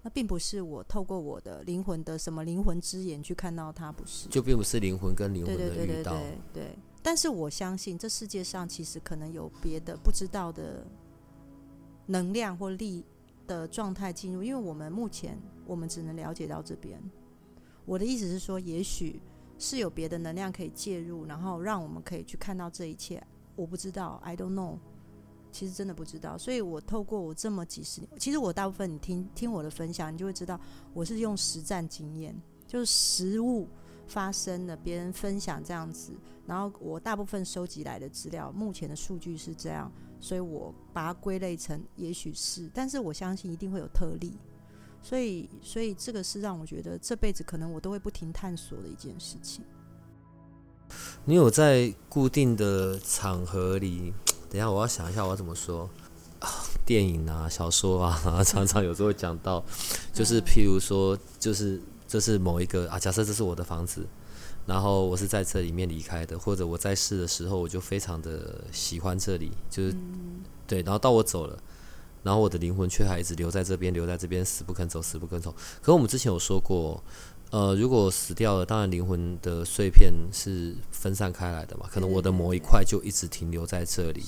[0.03, 6.15] 那并不是我透过我的灵魂的什么灵魂之眼去看到他，不是，就并不是灵魂跟灵魂的遇到，
[6.53, 6.79] 对。
[7.03, 10.87] 但是我相信这世界上其实可能有别的不知道的
[12.07, 13.05] 能量或力。
[13.49, 17.03] 的状态进入，因为我们目前我们只能了解到这边。
[17.85, 19.21] 我的意思是说，也许
[19.59, 23.21] 是有别的能量可以介入，然后让我们可以去看到这一切。
[23.57, 24.79] 我不知道，I don't know，
[25.51, 26.39] 其实真的不知道。
[26.39, 30.61] 所以我透过我这么几十年，其实我大部分你听听我的分享，你就会知道
[30.93, 33.67] 我是用实战经验，就是实物
[34.07, 36.13] 发生的，别人分享这样子，
[36.47, 39.91] 然后我大部分收集来的资料，目前的数据是这样。
[40.21, 44.37] 所以我把它归类成，也许是，但是我相信一定会有特例。
[45.01, 49.65] 所以，所以这个是让我觉得这辈子可能我都会不停探索的一件事情。
[51.25, 54.13] 你有在固定的场合里？
[54.51, 55.89] 等下我要想一下我要怎么说。
[56.85, 59.65] 电影啊、小说啊，常常有时候会讲到，
[60.13, 64.07] 就是譬如说，就是这是某一个啊，假设这是我的房子。
[64.69, 69.97] 然后我是在这里面离开的，或者我在世的时候，我就非常的喜欢这里，就是
[70.67, 70.83] 对。
[70.83, 71.59] 然后到我走了，
[72.23, 75.55] 然后我的灵魂却还一直留在这边，留在这边，死不肯走，死不肯走。
[75.81, 77.03] 可我们之前有说过，
[77.51, 84.23] 呃，如果死掉了，当然灵魂的碎片是分散开来的嘛，可能我的某一块就一直停留在这里。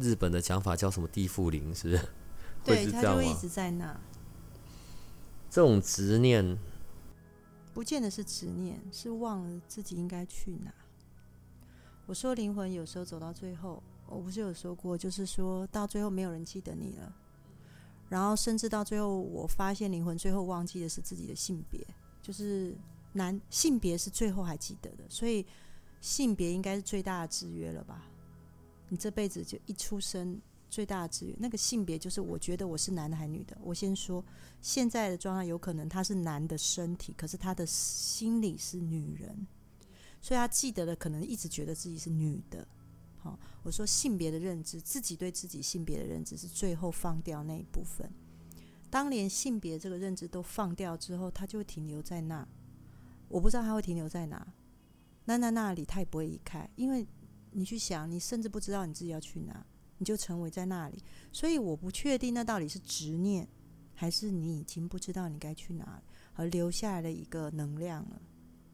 [0.00, 1.96] 日本的讲法叫什么地缚灵，是？
[1.96, 2.08] 是
[2.64, 3.96] 对，他就一直在那。
[5.48, 6.58] 这种执念。
[7.72, 10.72] 不见得是执念，是忘了自己应该去哪。
[12.06, 17.14] 我说灵魂有时候走到最后，我不是有说过，就是说到最后没有人记得你了，
[18.08, 21.80] 然后甚至到最后，我发现灵魂最后忘记的是自己的性别，
[22.20, 22.76] 就是
[23.12, 25.46] 男性别是最后还记得的，所以
[26.00, 28.02] 性别应该是最大的制约了吧？
[28.88, 30.40] 你这辈子就一出生。
[30.72, 33.54] 最大的资源，那个性别就是我觉得我是男的还是女的。
[33.60, 34.24] 我先说
[34.62, 39.46] 现在的状态，有可能他是男的身体，可是他的心里是女人，
[40.18, 42.66] 所以他记得的可能一直觉得自己是女的。
[43.18, 48.10] 好，我说性别的认知，自己对自己性别的认知是最后放掉那一部分。
[48.88, 52.48] 当连性别这个认知都放掉之后，他就会停留在那。
[53.28, 54.54] 我不知道他会停留在哪，
[55.26, 57.06] 那那那里他也不会离开，因为
[57.50, 59.66] 你去想，你甚至不知道你自己要去哪。
[60.02, 63.46] 你就成为在那里，所以我不确定那到底是执念，
[63.94, 66.02] 还是你已经不知道你该去哪里，
[66.34, 68.20] 而留下来的一个能量了。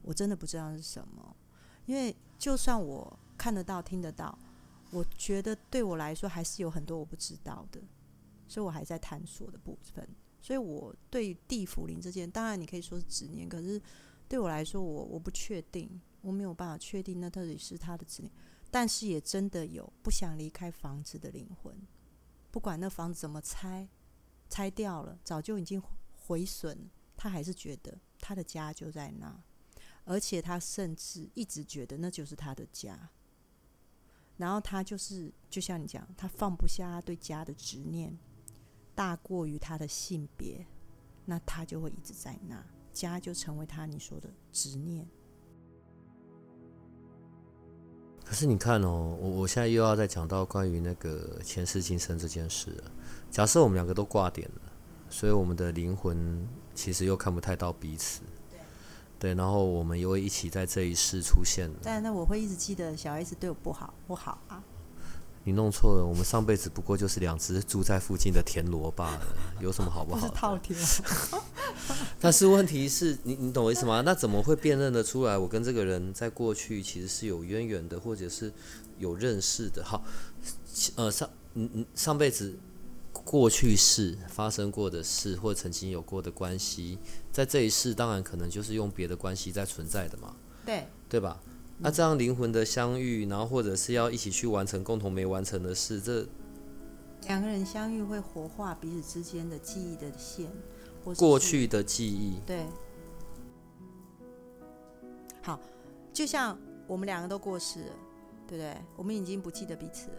[0.01, 1.37] 我真的不知道是什么，
[1.85, 4.39] 因为就算我看得到、听得到，
[4.91, 7.79] 我觉得对我来说还是有很多我不知道的，
[8.49, 10.09] 所以我还在探索的部分。
[10.41, 13.79] 所以我对地府灵这件，当然你可以说是执念，可是
[14.27, 18.33] 对我来说，我我不确定，我没有办法确定那到底是他的执念。
[18.71, 21.75] 但是也真的有不想离开房子的灵魂，
[22.51, 23.89] 不管那房子怎么拆，
[24.49, 25.83] 拆掉了，早就已经
[26.15, 29.43] 毁损，他还是觉得他的家就在那，
[30.05, 33.11] 而且他甚至一直觉得那就是他的家。
[34.37, 38.17] 然后他就是，就像你讲，他放不下对家的执念，
[38.95, 40.65] 大过于他的性别，
[41.25, 45.09] 那他就会一直在那，家就成为他你说的执念。
[48.29, 52.85] 可是你看哦，我我现在又要再讲到关于那个前世今生这件事了。
[53.31, 54.73] 假设我们两个都挂点了，
[55.09, 58.21] 所以我们的灵魂其实又看不太到彼此。
[59.19, 61.71] 对，然后我们又会一起在这一世出现。
[61.83, 64.63] 但那我会一直记得小 S 对我不好，不好啊。
[65.49, 69.21] 你弄错了，我们上辈子不过就是两只住在附近的田螺罢了，
[69.63, 70.21] 有什么好不好？
[70.29, 70.79] 是套田。
[72.21, 74.03] 但是问题是你，你懂我意思吗？
[74.03, 75.39] 那怎么会辨认得出来？
[75.39, 78.53] 我跟这个人在过去其实是有渊源的，或者是
[78.99, 79.83] 有认识的。
[79.83, 80.05] 好，
[80.97, 82.55] 呃，上嗯嗯，上辈子
[83.15, 86.99] 过去式发生过的事，或曾经有过的关系，
[87.33, 90.37] 在这一世当然可能就是用别的关系在存在的嘛。
[90.67, 91.41] 对，对吧？
[91.81, 96.27] 那这样灵魂的相遇，然后或者是要一起去完成共同没完成的事，这
[97.29, 100.51] 两个人相遇会活化彼此之间的记忆的线，
[101.05, 102.41] 或过去的记忆。
[102.45, 102.67] 对，
[105.41, 105.61] 好，
[106.13, 107.93] 就像我们两个都过世了，
[108.49, 108.77] 对不对？
[108.97, 110.17] 我们已经不记得彼此了，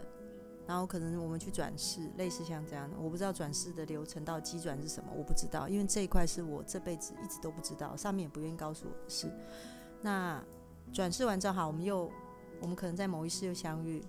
[0.66, 9.30] 然后可能我们去转世，类似像这样的，我不知道转世的流程到机转是什么，我不知道，因为这一块是我这辈子一直都不知道，上面也不愿意告诉我的事。
[10.00, 10.42] 那。
[10.92, 12.10] 转世完之后，好，我们又，
[12.60, 14.02] 我们可能在某一世又相遇，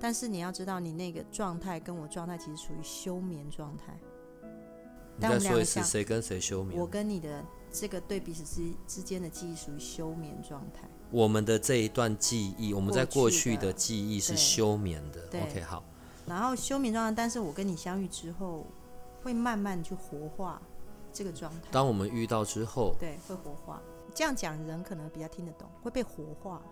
[0.00, 3.98] 但是你要知道，你那个状态跟我状态其实属于休眠状态。
[5.16, 6.80] 你在说的是谁跟谁休眠？
[6.80, 10.88] 我跟你的这个对彼此之之间的记忆属于休眠状态。
[11.10, 15.40] 我们的这一段记忆，我们在过去的记忆是休眠的。
[15.40, 15.84] OK，好。
[16.26, 18.66] 然后休眠状态，但是我跟你相遇之后，
[19.22, 20.60] 会慢慢去活化
[21.12, 21.68] 这个状态。
[21.70, 23.80] 当我们遇到之后，对，会活化。
[24.14, 26.62] 这样讲人可能比较听得懂，会被活化。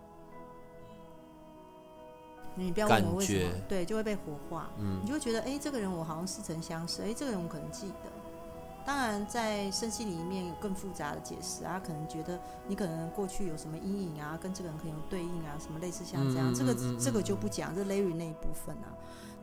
[2.55, 4.69] 你不要问我为什么，对，就会被活化。
[4.77, 8.11] 嗯，你就会觉得，哎，这个人我好像似曾相识，哎，这个人我可能记得。
[8.85, 18.93] 当然，在身心里面有更复杂的解释啊，可能觉得你可能过去有什么阴影啊，跟这个人可能有对应啊，什么类似像这样，这个这个就不讲，这 Larry 那一部分啊。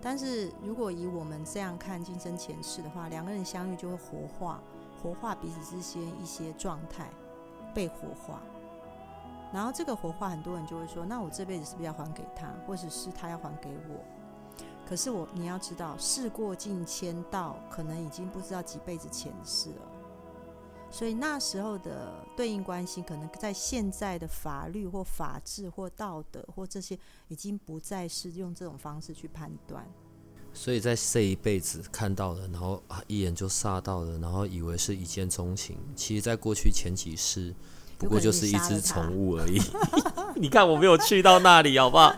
[0.00, 4.62] 但是如果以我们这样看今生前世的话，两个人相遇就会活化，
[5.02, 7.10] 活化彼此之间一些状态。
[7.70, 8.40] 被火化，
[9.52, 14.04] 然后这个火化，很多人就会说：“那我这辈子是不是要还给他，或者是他要还给我？”
[14.86, 19.82] 可是我你要知道，事过境迁，到可能已经不知道几辈子前世了。
[20.90, 29.86] 所以那时候的对应关系，可能在现在的法律或法治或道德或这些，已经不再是用这种方式去判断。
[30.52, 35.78] 所以在这一辈子看到了，然后一眼就杀到了，然后以为是一见钟情。
[35.96, 37.54] 其实，在过去前几世，
[37.96, 39.60] 不过就是一只宠物而已。
[40.36, 42.14] 你看，我没有去到那里，好不好？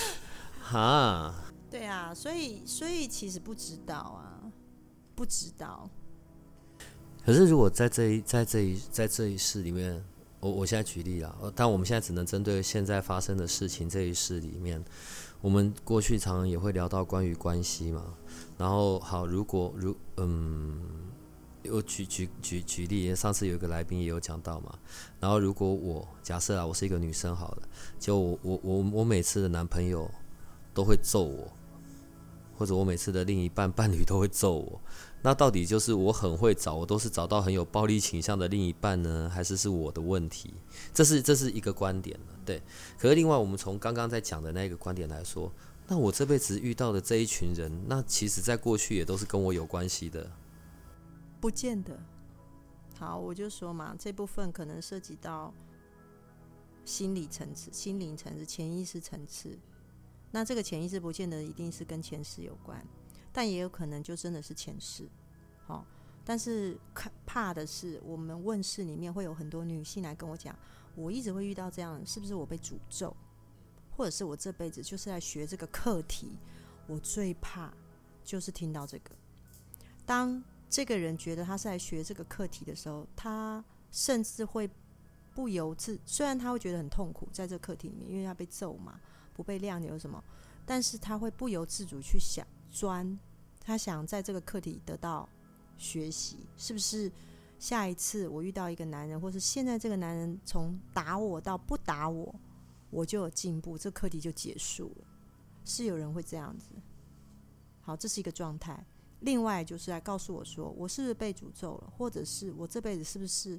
[0.62, 1.34] 哈。
[1.70, 4.40] 对啊，所以，所以其实不知道啊，
[5.14, 5.90] 不知道。
[7.26, 10.02] 可是，如果在这一在这一在这一世里面，
[10.40, 14.82] 我我现在举例了，但我们现在只能针对现在发生的事情这一世里面。
[15.44, 18.02] 我们过去常常也会聊到关于关系嘛，
[18.56, 20.80] 然后好，如果如嗯，
[21.70, 24.78] 我举举举举例，上次有一个来宾也有讲到嘛，
[25.20, 27.68] 然后如果我假设啊，我是一个女生好了，
[28.00, 30.10] 就我我我我每次的男朋友
[30.72, 31.52] 都会揍我，
[32.56, 34.80] 或者我每次的另一半伴侣都会揍我。
[35.24, 40.52] 那到底就是我很会找，我都是找到很有暴力倾向的另一半呢，还是是我的问题？
[40.92, 42.60] 这是这是一个观点，对。
[42.98, 45.50] 可是另外，我们从刚刚在讲的那个观点来说，
[45.88, 50.30] 那我这辈子遇到的这一群人，那其实在过去也都是跟我有关系的。
[51.40, 51.98] 不见得。
[52.98, 55.54] 好，我就说嘛，这部分可能涉及到
[56.84, 59.58] 心理层次、心灵层次、潜意识层次。
[60.32, 62.86] 那这个潜意识不见得一定是跟前世有关。
[63.34, 65.08] 但也有可能就真的是前世，
[65.66, 65.84] 好，
[66.24, 66.78] 但是
[67.26, 70.56] 怕的是，我们问世里面会有很多女性来跟我讲，
[70.94, 73.14] 我一直会遇到这样，是不是我被诅咒，
[73.96, 76.38] 或者是我这辈子就是在学这个课题，
[76.86, 77.74] 我最怕
[78.22, 79.10] 就是听到这个。
[80.06, 84.70] 当这个人觉得他是来学这个课题的时候，他甚至会
[85.34, 89.00] 不由自，虽然他会觉得很痛苦，在这课题里面，因为他被揍嘛，
[89.32, 90.22] 不被谅解有什么，
[90.64, 92.46] 但是他会不由自主去想。
[92.74, 93.16] 专，
[93.60, 95.28] 他想在这个课题得到
[95.78, 97.10] 学习，是不是？
[97.56, 102.34] 下一次我遇到一个男人，或是现在这个男人从打我到不打我，
[102.90, 105.06] 我就有进步，这课题就结束了。
[105.64, 106.66] 是有人会这样子。
[107.80, 108.84] 好，这是一个状态。
[109.20, 113.58] 另外就是来告诉我说，我是不是被诅咒了，或者是我这辈子是不是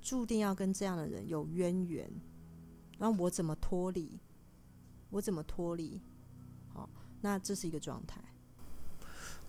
[0.00, 2.08] 注定要跟这样的人有渊源？
[2.98, 4.20] 那我怎么脱离？
[5.10, 6.00] 我怎么脱离？
[6.68, 6.88] 好，
[7.20, 8.22] 那这是一个状态。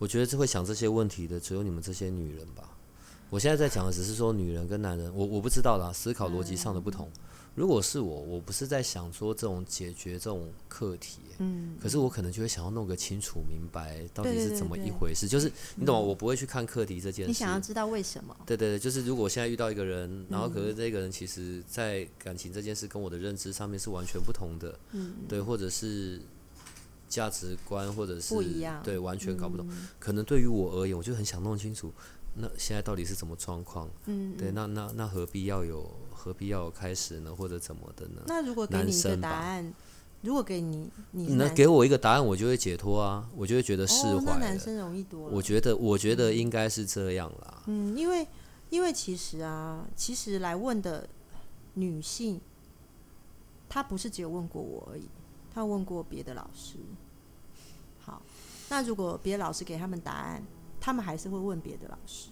[0.03, 2.77] 我觉得这会想这些问题的只有你们这些女人吧。
[3.29, 7.09] 我现在在讲的只是说女人跟男人，我我不知道啦，思考逻辑上的不同。
[7.55, 15.25] 如果是我，我不是在想说这种解决这种课题，嗯，可是我可能就会想要弄个清楚明白到底是怎么一回事。
[15.25, 16.01] 就是你懂吗？
[16.01, 17.29] 我不会去看课题这件事。
[17.29, 18.35] 你想要知道为什么？
[18.45, 26.19] 对对对，就是如果我现在遇到一个人，然后可嗯是这个人其实在感情这件事跟我的认知上面是完全不同的，嗯，对，或者是
[27.13, 29.67] 价值观，或者是不一样对，完全搞不懂。
[29.69, 31.91] 嗯可能对于我而言，我就很想弄清楚，
[32.35, 33.87] 那现在到底是什么状况？
[34.05, 38.23] 嗯，对，嗯那那那何必要有何必要有开始呢，或者怎么的呢？
[38.25, 39.73] 那如果给你一个答案，
[40.21, 44.39] 如果给你，你是男那给我一个答案，我就会解脱啊，我就会觉得释哦，那怀。
[44.39, 45.35] 男生容易多了。
[45.35, 47.63] 我觉得，我觉得应该是这样啦。
[47.67, 48.25] 嗯，因为
[48.69, 51.07] 因为其实啊，其实来问的
[51.75, 52.41] 女性，
[53.69, 55.07] 她不是只有问过我而已，
[55.53, 56.77] 她问过别的老师。
[58.73, 60.41] 那如果别的老师给他们答案，
[60.81, 62.31] 他们还是会问别的老师。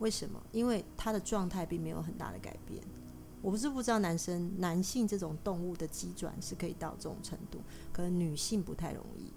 [0.00, 0.42] 为什么？
[0.50, 2.82] 因为他的状态并没有很大的改变。
[3.42, 7.60] 我不是不知道男生男性这种动物的机转是可以到这种程度，
[7.92, 9.32] 可能女性不太容易，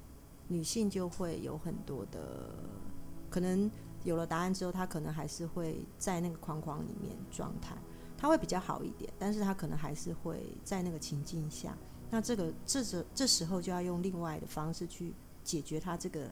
[0.47, 2.55] 女性就会有很多的
[3.29, 3.69] 可能
[4.03, 7.75] 有了答案之后，他可能还是会在那个框框里面状态，
[8.17, 11.77] 他会比较好一点，但是他可能还是会在那个情境下。
[12.09, 15.13] 那这个这时这时候就要用另外的方式去
[15.49, 16.29] 解决他这个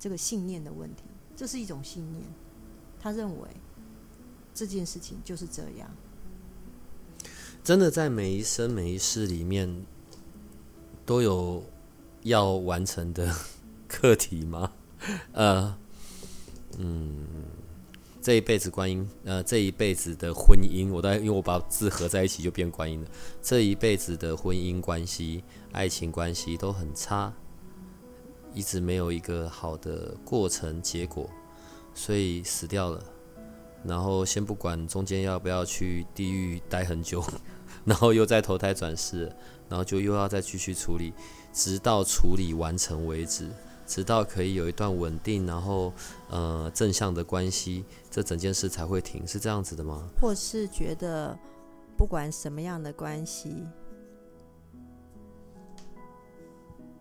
[0.00, 1.02] 这个信念的问题，
[1.36, 2.24] 这是一种信念。
[2.98, 3.46] 他认为
[4.54, 5.90] 这件事情就是这样，
[7.62, 9.84] 真的在每一生每一世里面
[11.04, 11.62] 都有
[12.22, 13.36] 要完成的
[13.86, 14.72] 课题吗？
[15.32, 15.76] 呃，
[16.78, 17.26] 嗯，
[18.22, 23.10] 这一辈子观音，呃，这一辈子的婚姻，我在因为我把字合在一起就变观音了。
[23.42, 27.34] 这一辈子的婚姻关系、爱情关系都很差，
[28.54, 31.28] 一直没有一个好的过程结果，
[31.94, 33.02] 所以死掉了。
[33.84, 37.22] 然后先不管中间要不要去地狱待很久，
[37.84, 39.30] 然后又再投胎转世，
[39.68, 41.12] 然后就又要再继续处理，
[41.52, 43.50] 直到处理完成为止，
[43.86, 45.92] 直到可以有一段稳定，然后
[46.30, 50.08] 呃正向的关系，这整件事才会停，是这样子的吗？
[50.18, 51.38] 或是觉得
[51.94, 53.66] 不管什么样的关系，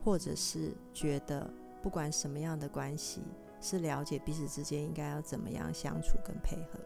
[0.04, 1.49] 或者是觉得
[1.82, 3.22] 不管什么样的关系，
[3.62, 6.80] 是了解彼此之间应该要怎么样相处跟配合。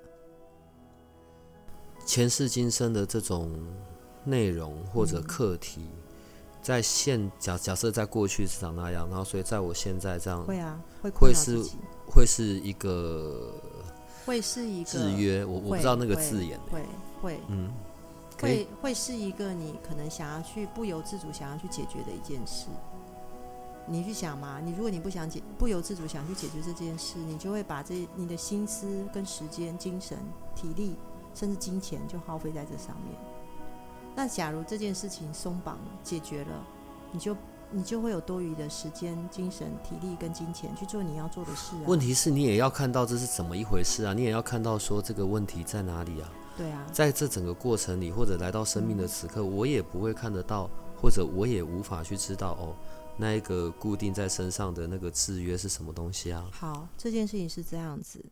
[2.06, 3.52] 前世今生的这种
[4.24, 5.90] 内容或者嗯课题，
[6.62, 11.62] 在现假假设在过去是长那样，然后所以在我现在这样会啊，会会是
[12.06, 13.54] 会是一个
[14.26, 16.82] 会是一个制约，我我不知道那个字眼，会
[17.22, 17.74] 会嗯，
[18.40, 22.68] 会会是一个你可能想要去不由自主想要去解决的一件事。
[23.90, 30.18] 你去想嘛，你如果你不想解不由自主想去解决这件事，你就会把这你的心思跟时间、精神、
[30.56, 30.96] 体力，
[31.34, 33.18] 甚至金钱就耗费在这上面。
[34.16, 36.66] 那假如这件事情松绑了、解决了，
[37.12, 37.36] 你就
[37.72, 41.84] 你就会有多余的时间、精神、体力跟金钱去做你要做的事啊。
[41.86, 46.30] 问题是你也要看到这是怎么一回事啊，你也要看到说这个问题在哪里啊。
[46.58, 50.68] 对啊，在这整个过程里，或者来到生命的此刻，我也不会看得到，
[51.00, 52.74] 或者我也无法去知道哦，
[53.20, 56.48] 那一个固定在身上的那个制约是什么东西啊？
[56.54, 58.24] 好，这件事情是这样子。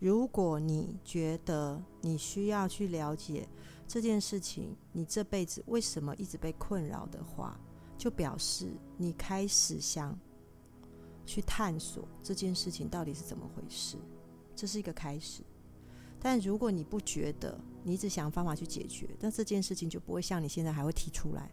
[0.00, 3.48] 如果你觉得你需要去了解
[3.86, 7.56] 这件事情，你这辈子为什么一直被困扰的话，
[7.96, 10.18] 就表示你开始想
[11.24, 13.96] 去探索这件事情到底是怎么回事，
[14.56, 15.44] 这是一个开始。
[16.18, 21.48] 但如果你不觉得，你一直想方法去解决，那这件事情就不会像你现在还会提出来。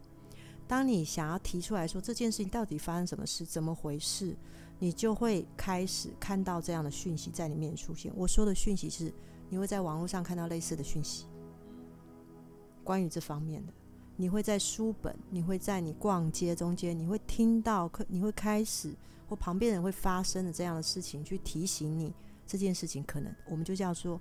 [0.70, 4.36] 当你想要提出来说这件事情到底发生什么事，怎么回事，
[4.78, 8.12] 你就会开始看到这样的讯息在里面出现。
[8.14, 9.12] 我说的讯息是，
[9.48, 11.26] 你会在网络上看到类似的讯息，
[12.84, 13.72] 关于这方面的。
[14.14, 18.94] 你会在书本，你会在你逛街中间，你会听到，你会开始
[19.28, 22.14] 或旁边人会发生的这样的事情，去提醒你
[22.46, 24.20] 这件事情可能，我们就叫做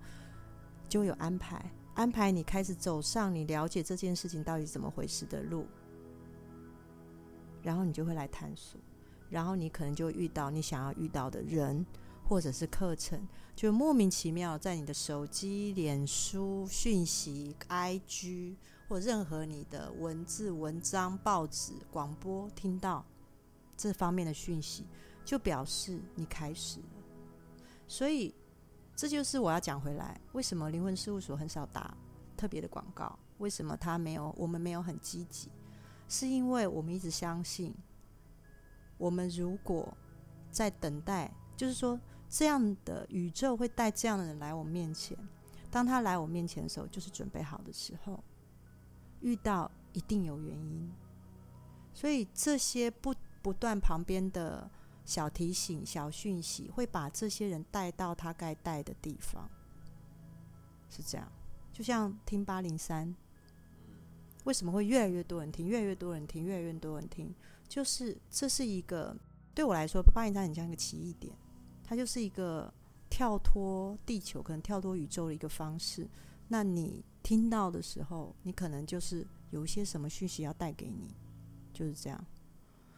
[0.88, 5.68] 就有安排，安排你开始走上你了解这件事情到底怎么回事的路，
[7.62, 8.80] 然后你就会来探索。
[9.30, 11.86] 然后你可能就遇到你想要遇到的人，
[12.28, 18.56] 或者是课程，就莫名其妙在你的手机、脸书、讯息、IG
[18.88, 23.06] 或任何你的文字、文章、报纸、广播听到
[23.78, 24.86] 这方面的讯息，
[25.24, 26.86] 就表示你开始了。
[27.88, 28.34] 所以
[28.96, 31.96] 这就是我要讲回来，为什么灵魂事务所很少打
[32.36, 33.18] 特别的广告？
[33.38, 34.34] 为什么他没有？
[34.38, 35.50] 我们没有很积极，
[36.10, 37.74] 是因为我们一直相信。
[38.98, 39.98] 我们如果
[40.52, 41.98] 在等待就是说，
[42.28, 45.18] 这样的宇宙会带这样的人来我面前。
[45.72, 48.22] 当他来我面前的时候，就是准备好的时候。
[49.22, 50.90] 遇到一定有原因，
[51.94, 54.72] 所以这些不不断旁边的
[55.04, 59.50] 小提醒、小讯息，会把这些人带到他该带的地方。
[60.90, 61.30] 是这样，
[61.74, 63.14] 就像听八零三，
[64.50, 67.32] 为什么会越来越多人听，越来越多人听，越来越多人听？
[67.68, 69.16] 就是这是一个
[69.54, 71.38] 对我来说，八零三很像一个奇异点，
[71.84, 72.74] 它就是一个
[73.12, 76.10] 跳脱地球，可能跳脱宇宙的一个方式。
[76.48, 81.16] 那你听到的时候，你可能就是有一些什么讯息要带给你，
[81.72, 82.26] 就是这样。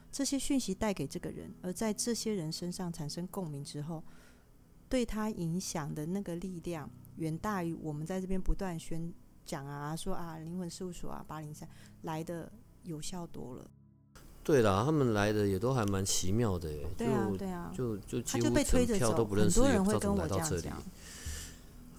[0.09, 4.01] 这些讯息带给这个人，而在这些人身上产生共鸣之后，
[4.87, 9.13] 对他影响的那个力量，远大于我们在这边不断宣
[9.51, 11.67] 讲啊，说啊灵魂事务所啊八零三
[12.03, 12.49] 来的
[12.83, 13.65] 有效多了。
[14.43, 20.81] 对啦，他们来的也都还蛮奇妙的，对啊对啊，就就他就被推着走，很多人会跟我这样讲。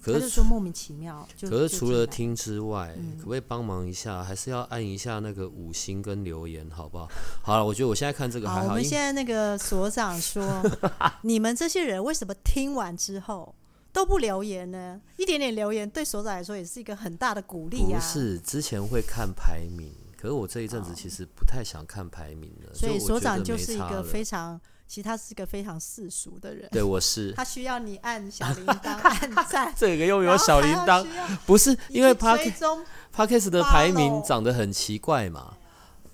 [0.01, 1.25] 可是说莫名其妙。
[1.39, 4.21] 可是除了听之外，可不可以帮忙一下？
[4.21, 7.07] 还是要按一下那个五星跟留言，好不好？
[7.41, 8.69] 好了，我觉得我现在看这个还好。
[8.69, 10.61] 我们现在那个所长说，
[11.21, 13.55] 你们这些人为什么听完之后
[13.93, 14.99] 都不留言呢？
[15.17, 17.97] 一点点留言对所长来说也是一个很大的鼓励呀。
[17.97, 22.73] 不是之前会看排名，可是我这一阵子其实不太想看排名了。
[22.73, 24.59] 所以所长就是一个非常。
[24.85, 27.31] 其实他是个非常世俗的人，对我是。
[27.31, 29.73] 他 需要你按小铃铛，按赞。
[29.77, 31.03] 这个又有小铃铛，
[31.47, 35.53] 不是因为 Parkes 的排名长得很奇怪嘛？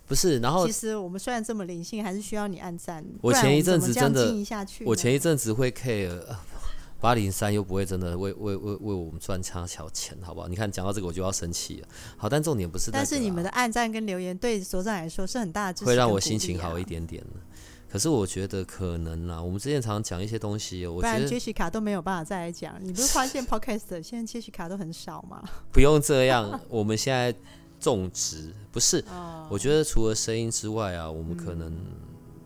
[0.08, 3.04] 不是，然后其实我们虽然这么灵性，还是需要你按赞。
[3.22, 4.34] 我前一阵子真的，
[4.86, 6.18] 我前一阵子会 care
[7.00, 10.48] 八零三，又不会真的为为为为我们赚差小钱，好不好？
[10.48, 11.88] 你看讲到这个我就要生气了。
[12.18, 17.24] 好，但重点不是，但是你们的暗赞跟留言对所长来说是很大的会让我心情好一点点
[17.92, 22.76] 可是我觉得可能啊，我们之前常常讲一些东西，我觉得杰西卡都没有办法再来讲。
[22.82, 25.44] 你不是发现 Podcast 现在杰西卡都很少吗？
[25.74, 27.34] 不用这样，我们现在
[27.80, 29.04] 种植不是。
[29.50, 31.76] 我觉得除了声音之外啊，我们可能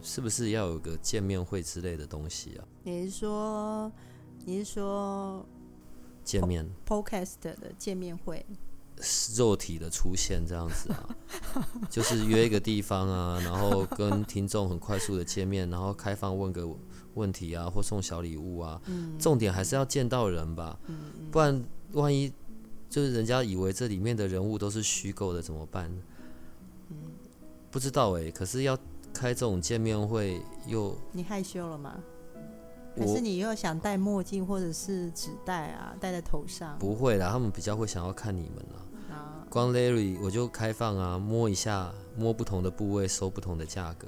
[0.01, 2.63] 是不是要有个见面会之类的东西啊？
[2.83, 3.91] 你是说
[4.45, 5.45] 你是说
[6.23, 8.45] 见面 Podcast 的见面会？
[9.35, 11.09] 肉体的出现这样子啊，
[11.89, 16.67] 就是约一个地方啊，然后跟听众很快速的见面，然后开放问个
[17.15, 18.79] 问题啊，或送小礼物啊。
[19.19, 20.79] 重点还是要见到人吧，
[21.31, 21.63] 不然
[21.93, 22.31] 万一
[22.89, 25.91] 就是人家以为这里面的人物都是虚构的怎么办？
[26.89, 26.97] 嗯
[27.71, 28.77] 不知道哎，可是要
[29.11, 31.99] 开这种见面会又你害羞了吗？
[32.95, 36.77] 可是你又想戴墨镜或者是纸袋啊，戴在头上？
[36.79, 38.85] 不会啦，他们比较会想要看你们啊。
[39.49, 44.07] 光 Larry 我就开放啊，摸一下，摸不同的部位收不同的价格，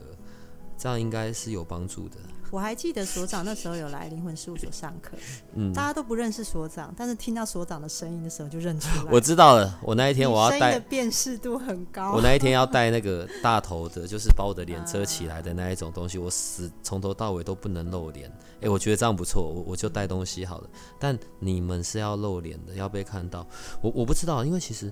[0.77, 2.17] 这样应该是有帮助的。
[2.51, 5.17] 我还记得所长那时候有来灵魂事务所上课，
[5.55, 9.11] 嗯，大家都不认识所长，但是听到所长的声音的时候就认出来。
[9.11, 12.13] 我知道了，我那一天我要戴，辨识度很高。
[12.13, 18.31] 我那一天要带那个大头的，就是把我的脸遮起来的那一种东西，我死从头到尾都不能露脸。
[18.61, 20.69] 哎，我觉得这样不错，我我就带东西好了。
[20.99, 23.45] 但你们是要露脸的，要被看到。
[23.81, 24.91] 我我不知道，因为其实。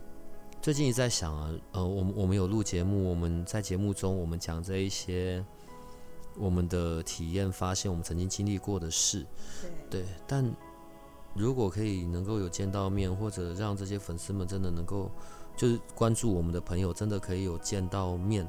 [0.62, 5.43] 最近一直在想啊，呃，我们我们有录节目，我们在节目中我们讲这一些
[6.38, 9.25] 我们的体验、发现，我们曾经经历过的事，
[9.89, 10.05] 对。
[10.27, 10.43] 但
[11.34, 15.11] 如果可以能够有见到面，或者让这些粉丝们真的能够
[15.55, 18.47] 就是关注我们的朋友，真的可以有见到面，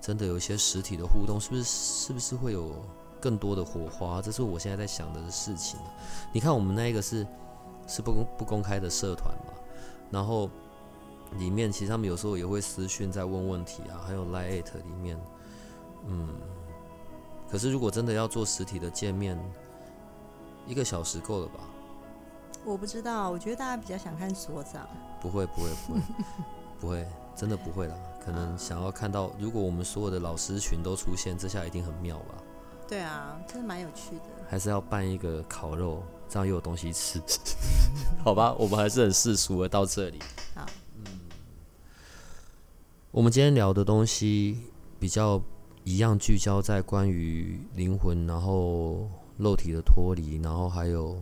[0.00, 1.62] 真的有一些实体的互动，是不是？
[1.64, 2.74] 是不是会有
[3.20, 4.22] 更多的火花？
[4.22, 5.78] 这是我现在在想的事情。
[6.32, 7.26] 你看，我们那一个是
[7.86, 9.52] 是不公不公开的社团嘛，
[10.10, 10.50] 然后。
[11.38, 15.18] 里面其实他们有时候也会私讯在问问题啊，还有 Line 里面，
[16.06, 16.28] 嗯，
[17.50, 19.38] 可是如果真的要做实体的见面，
[20.66, 21.60] 一个小时够了吧？
[22.64, 24.88] 我不知道，我觉得大家比较想看所长。
[25.20, 26.00] 不会不会不会
[26.80, 27.94] 不会，真的不会啦。
[28.24, 32.34] 可能想要看到，如果我们所有的老师群都出现，这下一定很妙吧？
[32.88, 34.22] 对啊，真的蛮有趣的。
[34.48, 37.20] 还是要办一个烤肉，这样又有东西吃，
[38.24, 38.54] 好吧？
[38.58, 40.18] 我们还是很世俗的到这里。
[40.54, 40.66] 好。
[40.96, 41.04] 嗯
[43.10, 44.58] 我们今天聊的东西
[44.98, 45.40] 比较
[45.84, 51.20] 一样，聚焦在关于灵魂，然后肉体的脱离，然后还有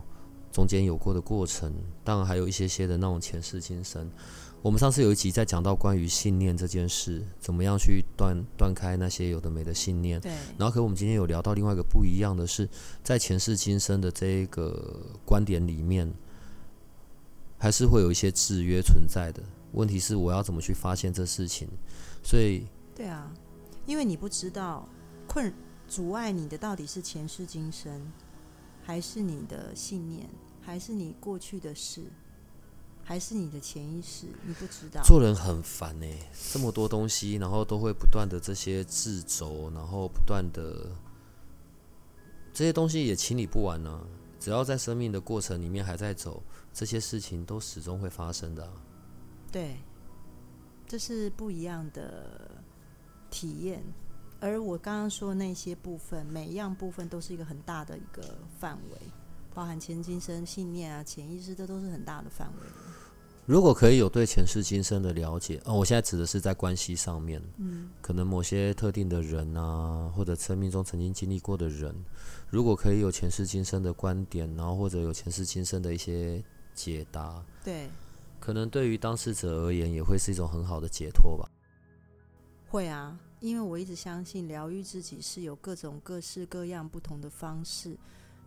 [0.51, 1.71] 中间有过的过程，
[2.03, 4.09] 当然还有一些些的那种前世今生。
[4.61, 10.21] 我们上次有一集在讲到关于信念这件事，怎么样去断断开那些有的没的信念。
[10.21, 10.31] 对。
[10.57, 12.69] 然后，可我们今天有聊到另外一个不一样的是，
[13.03, 16.09] 在前世今生的这一个观点里面，
[17.57, 19.43] 还是会有一些制约存在的。
[19.73, 21.67] 问题是我要怎么去发现这事情？
[22.23, 23.29] 所以对啊，
[23.85, 24.87] 因为你不知道
[25.27, 25.53] 困
[25.87, 28.11] 阻碍你的到底是前世今生，
[28.83, 30.29] 还是你的信念，
[30.61, 32.03] 还是你过去的事，
[33.03, 34.27] 还是你的潜意识？
[34.45, 35.01] 你不知道。
[35.03, 36.07] 做人很烦呢，
[36.51, 40.95] 这么多东西，然后都会不断的这些自轴，然后不断的
[42.53, 44.05] 这些东西也清理不完呢。
[44.39, 48.69] 只要在生命的过程里面还在走，这些事情都始终会发生的。
[49.51, 49.77] 对，
[50.85, 52.62] 这是不一样的
[53.33, 53.83] 体验。
[54.39, 58.21] 而我刚刚说的那些部分，每一样部分都是一个很大的一个
[58.59, 58.97] 范围，
[59.55, 62.67] 包含前今生信念啊、潜意识，这都是很大的范围。
[63.45, 71.93] 如果可以有对前世今生的了解，哦，我现在指的是在关系上面，嗯，可能某些特定的人啊，或者生命中曾经经历过的人，
[72.49, 76.43] 如果可以有前世今生的观点，然后或者有前世今生的一些
[76.75, 77.89] 解答，对，
[78.39, 81.49] 可能对于当事者而言，也会是一种很好的解脱吧。
[82.73, 83.19] 会啊。
[83.39, 87.95] 因为我一直相信疗愈自己是有各种各式各样不同的方式，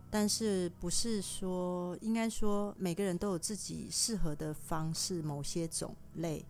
[0.09, 6.45] 但是不是说应该说每个人都有自己适合的方式，某些种类。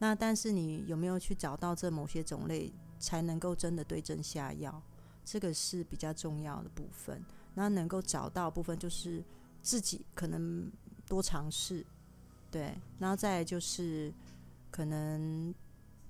[0.00, 4.82] 那但是你有没有去找到这某些种类，才能够真的对症下药？
[5.24, 7.22] 这个是比较重要的部分。
[7.54, 9.22] 那能够找到部分，就是
[9.62, 10.68] 自己可能
[11.06, 11.86] 多尝试，
[12.50, 14.12] 对，然后再就是
[14.70, 15.54] 可能。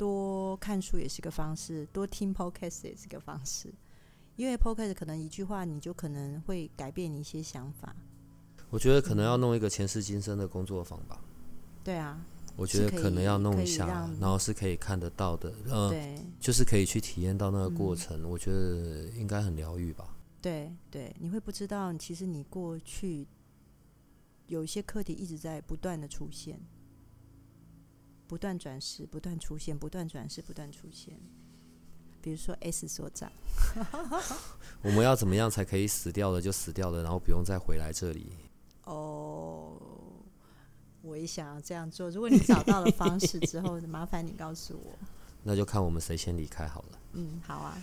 [0.01, 3.70] 多看书也是个方式，多听 podcast 也是个方式，
[4.34, 7.94] 因为 podcast 可能一句话你就可能会改变你一些想法。
[8.70, 11.22] 我觉得可能要弄一个前世今生的工作坊吧。
[11.84, 12.18] 对啊，
[12.57, 18.26] 我觉得可能要弄一下，然后是可以看得到的，嗯，就是可以去体验到那个过程。
[18.26, 20.16] 我觉得应该很疗愈吧。
[20.40, 23.26] 对对，你会不知道，其实你过去
[24.46, 26.59] 有一些课题一直在不断的出现。
[28.31, 31.18] 不断转世，不断出现，不断转世，不断出现。
[32.22, 33.28] 比如说 S 所长，
[34.83, 38.28] 我们要怎么样才可以死掉了就死掉了，然后不用再回来这里？
[38.85, 39.76] 哦，
[41.03, 42.09] 我也想要这样做。
[42.09, 44.93] 如果你找到了方式之后，麻烦你告诉我。
[45.43, 46.99] 那就看我们谁先离开好了。
[47.14, 47.76] 嗯，好啊。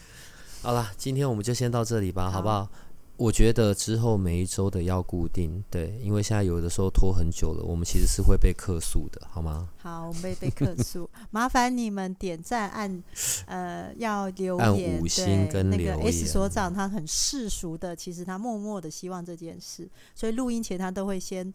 [0.61, 2.71] 好了，今天我们就先到这里吧，好不好？
[3.17, 9.67] 我觉得之后每一周的要固定，对，因为现在有的时候拖很久了，我们其实是会被客诉的，好吗？
[9.81, 13.03] 好，我们被被客诉， 麻烦你们点赞按
[13.47, 21.51] 呃要留言，五星跟那个 S 所长他很世俗的，其实他默默的希望这件事，所以录音前他都会先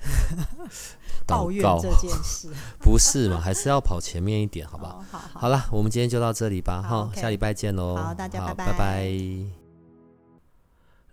[1.24, 2.50] 抱怨这件事，
[2.80, 3.40] 不是嘛？
[3.40, 5.04] 还是要跑前面一点，好不好？
[5.08, 9.65] 好，好了，我们今天就到这里吧，哈，下礼拜见喽，好，大家拜拜。